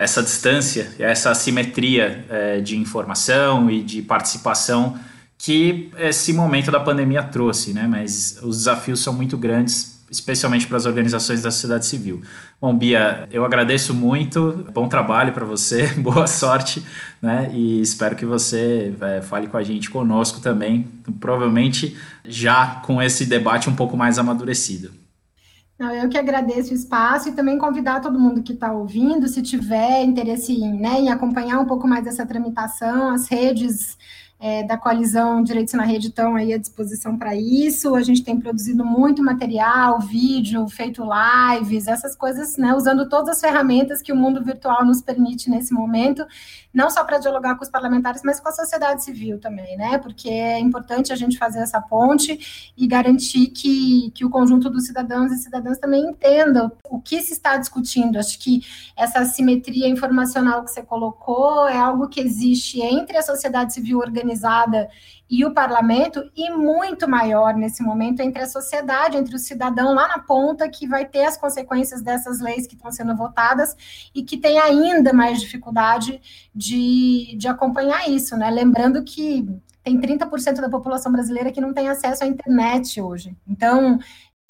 essa 0.00 0.22
distância, 0.22 0.90
essa 0.98 1.30
assimetria 1.30 2.24
é, 2.30 2.58
de 2.58 2.74
informação 2.74 3.70
e 3.70 3.82
de 3.82 4.00
participação 4.00 4.98
que 5.36 5.90
esse 5.98 6.32
momento 6.32 6.70
da 6.70 6.80
pandemia 6.80 7.22
trouxe, 7.22 7.74
né? 7.74 7.86
Mas 7.86 8.38
os 8.42 8.56
desafios 8.56 9.00
são 9.00 9.12
muito 9.12 9.36
grandes 9.36 10.00
especialmente 10.10 10.66
para 10.66 10.76
as 10.76 10.86
organizações 10.86 11.40
da 11.40 11.52
sociedade 11.52 11.86
civil. 11.86 12.20
Bom, 12.60 12.76
Bia, 12.76 13.28
eu 13.30 13.44
agradeço 13.44 13.94
muito, 13.94 14.66
bom 14.74 14.88
trabalho 14.88 15.32
para 15.32 15.44
você, 15.44 15.86
boa 16.00 16.26
sorte, 16.26 16.82
né? 17.22 17.48
E 17.54 17.80
espero 17.80 18.16
que 18.16 18.26
você 18.26 18.92
é, 19.00 19.22
fale 19.22 19.46
com 19.46 19.56
a 19.56 19.62
gente 19.62 19.88
conosco 19.88 20.40
também, 20.40 20.88
provavelmente 21.20 21.96
já 22.24 22.80
com 22.84 23.00
esse 23.00 23.24
debate 23.24 23.70
um 23.70 23.76
pouco 23.76 23.96
mais 23.96 24.18
amadurecido. 24.18 24.99
Não, 25.80 25.90
eu 25.94 26.10
que 26.10 26.18
agradeço 26.18 26.72
o 26.72 26.74
espaço 26.74 27.30
e 27.30 27.32
também 27.32 27.56
convidar 27.56 28.02
todo 28.02 28.20
mundo 28.20 28.42
que 28.42 28.52
está 28.52 28.70
ouvindo, 28.70 29.26
se 29.26 29.40
tiver 29.40 30.02
interesse 30.04 30.52
em, 30.52 30.78
né, 30.78 31.00
em 31.00 31.08
acompanhar 31.08 31.58
um 31.58 31.64
pouco 31.64 31.88
mais 31.88 32.06
essa 32.06 32.26
tramitação, 32.26 33.14
as 33.14 33.28
redes 33.28 33.96
é, 34.40 34.62
da 34.62 34.78
coalizão 34.78 35.42
Direitos 35.42 35.74
na 35.74 35.84
Rede 35.84 36.08
estão 36.08 36.34
aí 36.34 36.54
à 36.54 36.56
disposição 36.56 37.18
para 37.18 37.36
isso. 37.36 37.94
A 37.94 38.00
gente 38.00 38.24
tem 38.24 38.40
produzido 38.40 38.82
muito 38.82 39.22
material, 39.22 40.00
vídeo, 40.00 40.66
feito 40.66 41.04
lives, 41.04 41.86
essas 41.86 42.16
coisas, 42.16 42.56
né, 42.56 42.72
usando 42.72 43.06
todas 43.06 43.36
as 43.36 43.40
ferramentas 43.40 44.00
que 44.00 44.10
o 44.10 44.16
mundo 44.16 44.42
virtual 44.42 44.82
nos 44.82 45.02
permite 45.02 45.50
nesse 45.50 45.74
momento, 45.74 46.24
não 46.72 46.88
só 46.88 47.04
para 47.04 47.18
dialogar 47.18 47.56
com 47.56 47.64
os 47.64 47.68
parlamentares, 47.68 48.22
mas 48.24 48.40
com 48.40 48.48
a 48.48 48.52
sociedade 48.52 49.04
civil 49.04 49.38
também, 49.38 49.76
né? 49.76 49.98
Porque 49.98 50.30
é 50.30 50.58
importante 50.58 51.12
a 51.12 51.16
gente 51.16 51.36
fazer 51.36 51.58
essa 51.58 51.80
ponte 51.80 52.72
e 52.76 52.86
garantir 52.86 53.48
que, 53.48 54.10
que 54.14 54.24
o 54.24 54.30
conjunto 54.30 54.70
dos 54.70 54.86
cidadãos 54.86 55.32
e 55.32 55.36
cidadãs 55.36 55.78
também 55.78 56.02
entendam 56.06 56.72
o 56.88 56.98
que 56.98 57.20
se 57.20 57.32
está 57.34 57.58
discutindo. 57.58 58.18
Acho 58.18 58.38
que 58.38 58.62
essa 58.96 59.22
simetria 59.26 59.88
informacional 59.88 60.64
que 60.64 60.70
você 60.70 60.82
colocou 60.82 61.68
é 61.68 61.76
algo 61.76 62.08
que 62.08 62.20
existe 62.20 62.80
entre 62.80 63.18
a 63.18 63.22
sociedade 63.22 63.74
civil 63.74 63.98
organizada 63.98 64.29
organizada 64.30 64.88
e 65.28 65.44
o 65.44 65.52
parlamento, 65.52 66.22
e 66.36 66.50
muito 66.50 67.08
maior 67.08 67.54
nesse 67.54 67.82
momento 67.82 68.20
entre 68.20 68.42
a 68.42 68.48
sociedade, 68.48 69.16
entre 69.16 69.34
o 69.34 69.38
cidadão 69.38 69.94
lá 69.94 70.08
na 70.08 70.18
ponta, 70.18 70.68
que 70.68 70.86
vai 70.86 71.04
ter 71.04 71.24
as 71.24 71.36
consequências 71.36 72.02
dessas 72.02 72.40
leis 72.40 72.66
que 72.66 72.74
estão 72.74 72.90
sendo 72.90 73.16
votadas 73.16 73.76
e 74.14 74.22
que 74.22 74.36
tem 74.36 74.58
ainda 74.58 75.12
mais 75.12 75.40
dificuldade 75.40 76.20
de, 76.54 77.36
de 77.36 77.48
acompanhar 77.48 78.08
isso, 78.08 78.36
né? 78.36 78.50
Lembrando 78.50 79.02
que 79.04 79.46
tem 79.82 80.00
30% 80.00 80.60
da 80.60 80.68
população 80.68 81.12
brasileira 81.12 81.52
que 81.52 81.60
não 81.60 81.72
tem 81.72 81.88
acesso 81.88 82.24
à 82.24 82.26
internet 82.26 83.00
hoje. 83.00 83.36
Então, 83.46 83.98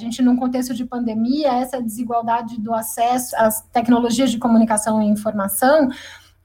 a 0.01 0.03
gente, 0.03 0.23
num 0.23 0.37
contexto 0.37 0.75
de 0.75 0.85
pandemia, 0.85 1.53
essa 1.53 1.81
desigualdade 1.81 2.59
do 2.59 2.73
acesso 2.73 3.37
às 3.37 3.61
tecnologias 3.69 4.31
de 4.31 4.39
comunicação 4.39 5.03
e 5.03 5.07
informação 5.07 5.91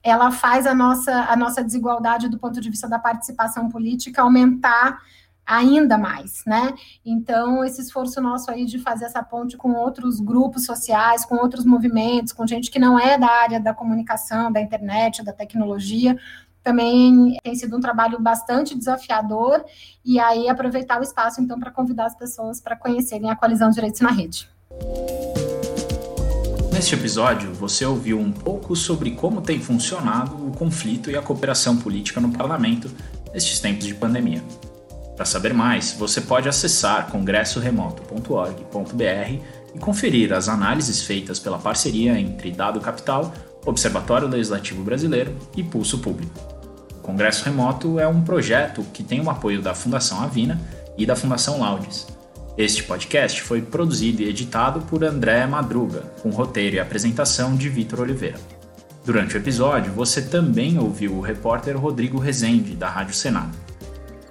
ela 0.06 0.30
faz 0.30 0.66
a 0.66 0.74
nossa, 0.74 1.12
a 1.24 1.36
nossa 1.36 1.64
desigualdade 1.64 2.28
do 2.28 2.38
ponto 2.38 2.60
de 2.60 2.70
vista 2.70 2.88
da 2.88 2.96
participação 2.96 3.68
política 3.68 4.22
aumentar 4.22 5.00
ainda 5.44 5.98
mais, 5.98 6.44
né? 6.46 6.74
Então, 7.04 7.64
esse 7.64 7.80
esforço 7.80 8.20
nosso 8.20 8.50
aí 8.50 8.64
de 8.64 8.78
fazer 8.78 9.06
essa 9.06 9.22
ponte 9.22 9.56
com 9.56 9.72
outros 9.72 10.20
grupos 10.20 10.64
sociais, 10.64 11.24
com 11.24 11.36
outros 11.36 11.64
movimentos, 11.64 12.32
com 12.32 12.46
gente 12.46 12.70
que 12.70 12.78
não 12.78 12.98
é 12.98 13.18
da 13.18 13.28
área 13.28 13.60
da 13.60 13.74
comunicação, 13.74 14.50
da 14.50 14.60
internet, 14.60 15.24
da 15.24 15.32
tecnologia, 15.32 16.16
também 16.62 17.36
tem 17.42 17.54
sido 17.54 17.76
um 17.76 17.80
trabalho 17.80 18.20
bastante 18.20 18.76
desafiador, 18.76 19.64
e 20.04 20.18
aí 20.18 20.48
aproveitar 20.48 21.00
o 21.00 21.02
espaço, 21.02 21.40
então, 21.40 21.58
para 21.58 21.70
convidar 21.70 22.06
as 22.06 22.16
pessoas 22.16 22.60
para 22.60 22.76
conhecerem 22.76 23.30
a 23.30 23.36
Coalizão 23.36 23.70
Direitos 23.70 24.00
na 24.00 24.10
Rede. 24.10 24.48
Neste 26.76 26.94
episódio, 26.94 27.52
você 27.54 27.86
ouviu 27.86 28.20
um 28.20 28.30
pouco 28.30 28.76
sobre 28.76 29.12
como 29.12 29.40
tem 29.40 29.58
funcionado 29.58 30.46
o 30.46 30.50
conflito 30.50 31.10
e 31.10 31.16
a 31.16 31.22
cooperação 31.22 31.78
política 31.78 32.20
no 32.20 32.30
parlamento 32.30 32.90
nestes 33.32 33.60
tempos 33.60 33.86
de 33.86 33.94
pandemia. 33.94 34.42
Para 35.16 35.24
saber 35.24 35.54
mais, 35.54 35.96
você 35.98 36.20
pode 36.20 36.50
acessar 36.50 37.10
congressoremoto.org.br 37.10 39.42
e 39.74 39.78
conferir 39.78 40.34
as 40.34 40.50
análises 40.50 41.00
feitas 41.00 41.38
pela 41.38 41.56
parceria 41.56 42.20
entre 42.20 42.50
Dado 42.50 42.78
Capital, 42.78 43.32
Observatório 43.64 44.28
Legislativo 44.28 44.84
Brasileiro 44.84 45.34
e 45.56 45.62
Pulso 45.62 46.00
Público. 46.00 46.38
O 46.98 47.00
Congresso 47.00 47.46
Remoto 47.46 47.98
é 47.98 48.06
um 48.06 48.20
projeto 48.20 48.84
que 48.92 49.02
tem 49.02 49.22
o 49.22 49.30
apoio 49.30 49.62
da 49.62 49.74
Fundação 49.74 50.22
Avina 50.22 50.60
e 50.98 51.06
da 51.06 51.16
Fundação 51.16 51.58
Laudes 51.58 52.06
este 52.56 52.82
podcast 52.84 53.42
foi 53.42 53.60
produzido 53.60 54.22
e 54.22 54.28
editado 54.28 54.80
por 54.82 55.04
André 55.04 55.46
Madruga, 55.46 56.04
com 56.22 56.30
roteiro 56.30 56.76
e 56.76 56.80
apresentação 56.80 57.54
de 57.54 57.68
Vitor 57.68 58.00
Oliveira. 58.00 58.40
Durante 59.04 59.36
o 59.36 59.38
episódio, 59.38 59.92
você 59.92 60.22
também 60.22 60.78
ouviu 60.78 61.12
o 61.12 61.20
repórter 61.20 61.78
Rodrigo 61.78 62.18
Rezende, 62.18 62.74
da 62.74 62.88
Rádio 62.88 63.14
Senado. 63.14 63.56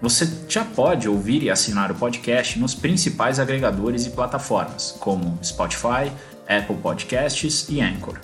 Você 0.01 0.27
já 0.49 0.65
pode 0.65 1.07
ouvir 1.07 1.43
e 1.43 1.51
assinar 1.51 1.91
o 1.91 1.95
podcast 1.95 2.59
nos 2.59 2.73
principais 2.73 3.39
agregadores 3.39 4.07
e 4.07 4.09
plataformas, 4.09 4.97
como 4.99 5.37
Spotify, 5.43 6.11
Apple 6.47 6.77
Podcasts 6.77 7.67
e 7.69 7.79
Anchor. 7.79 8.19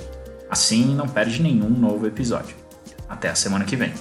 Assim, 0.50 0.96
não 0.96 1.08
perde 1.08 1.42
nenhum 1.42 1.70
novo 1.70 2.08
episódio. 2.08 2.56
Até 3.08 3.30
a 3.30 3.36
semana 3.36 3.66
que 3.66 3.76
vem. 3.76 3.94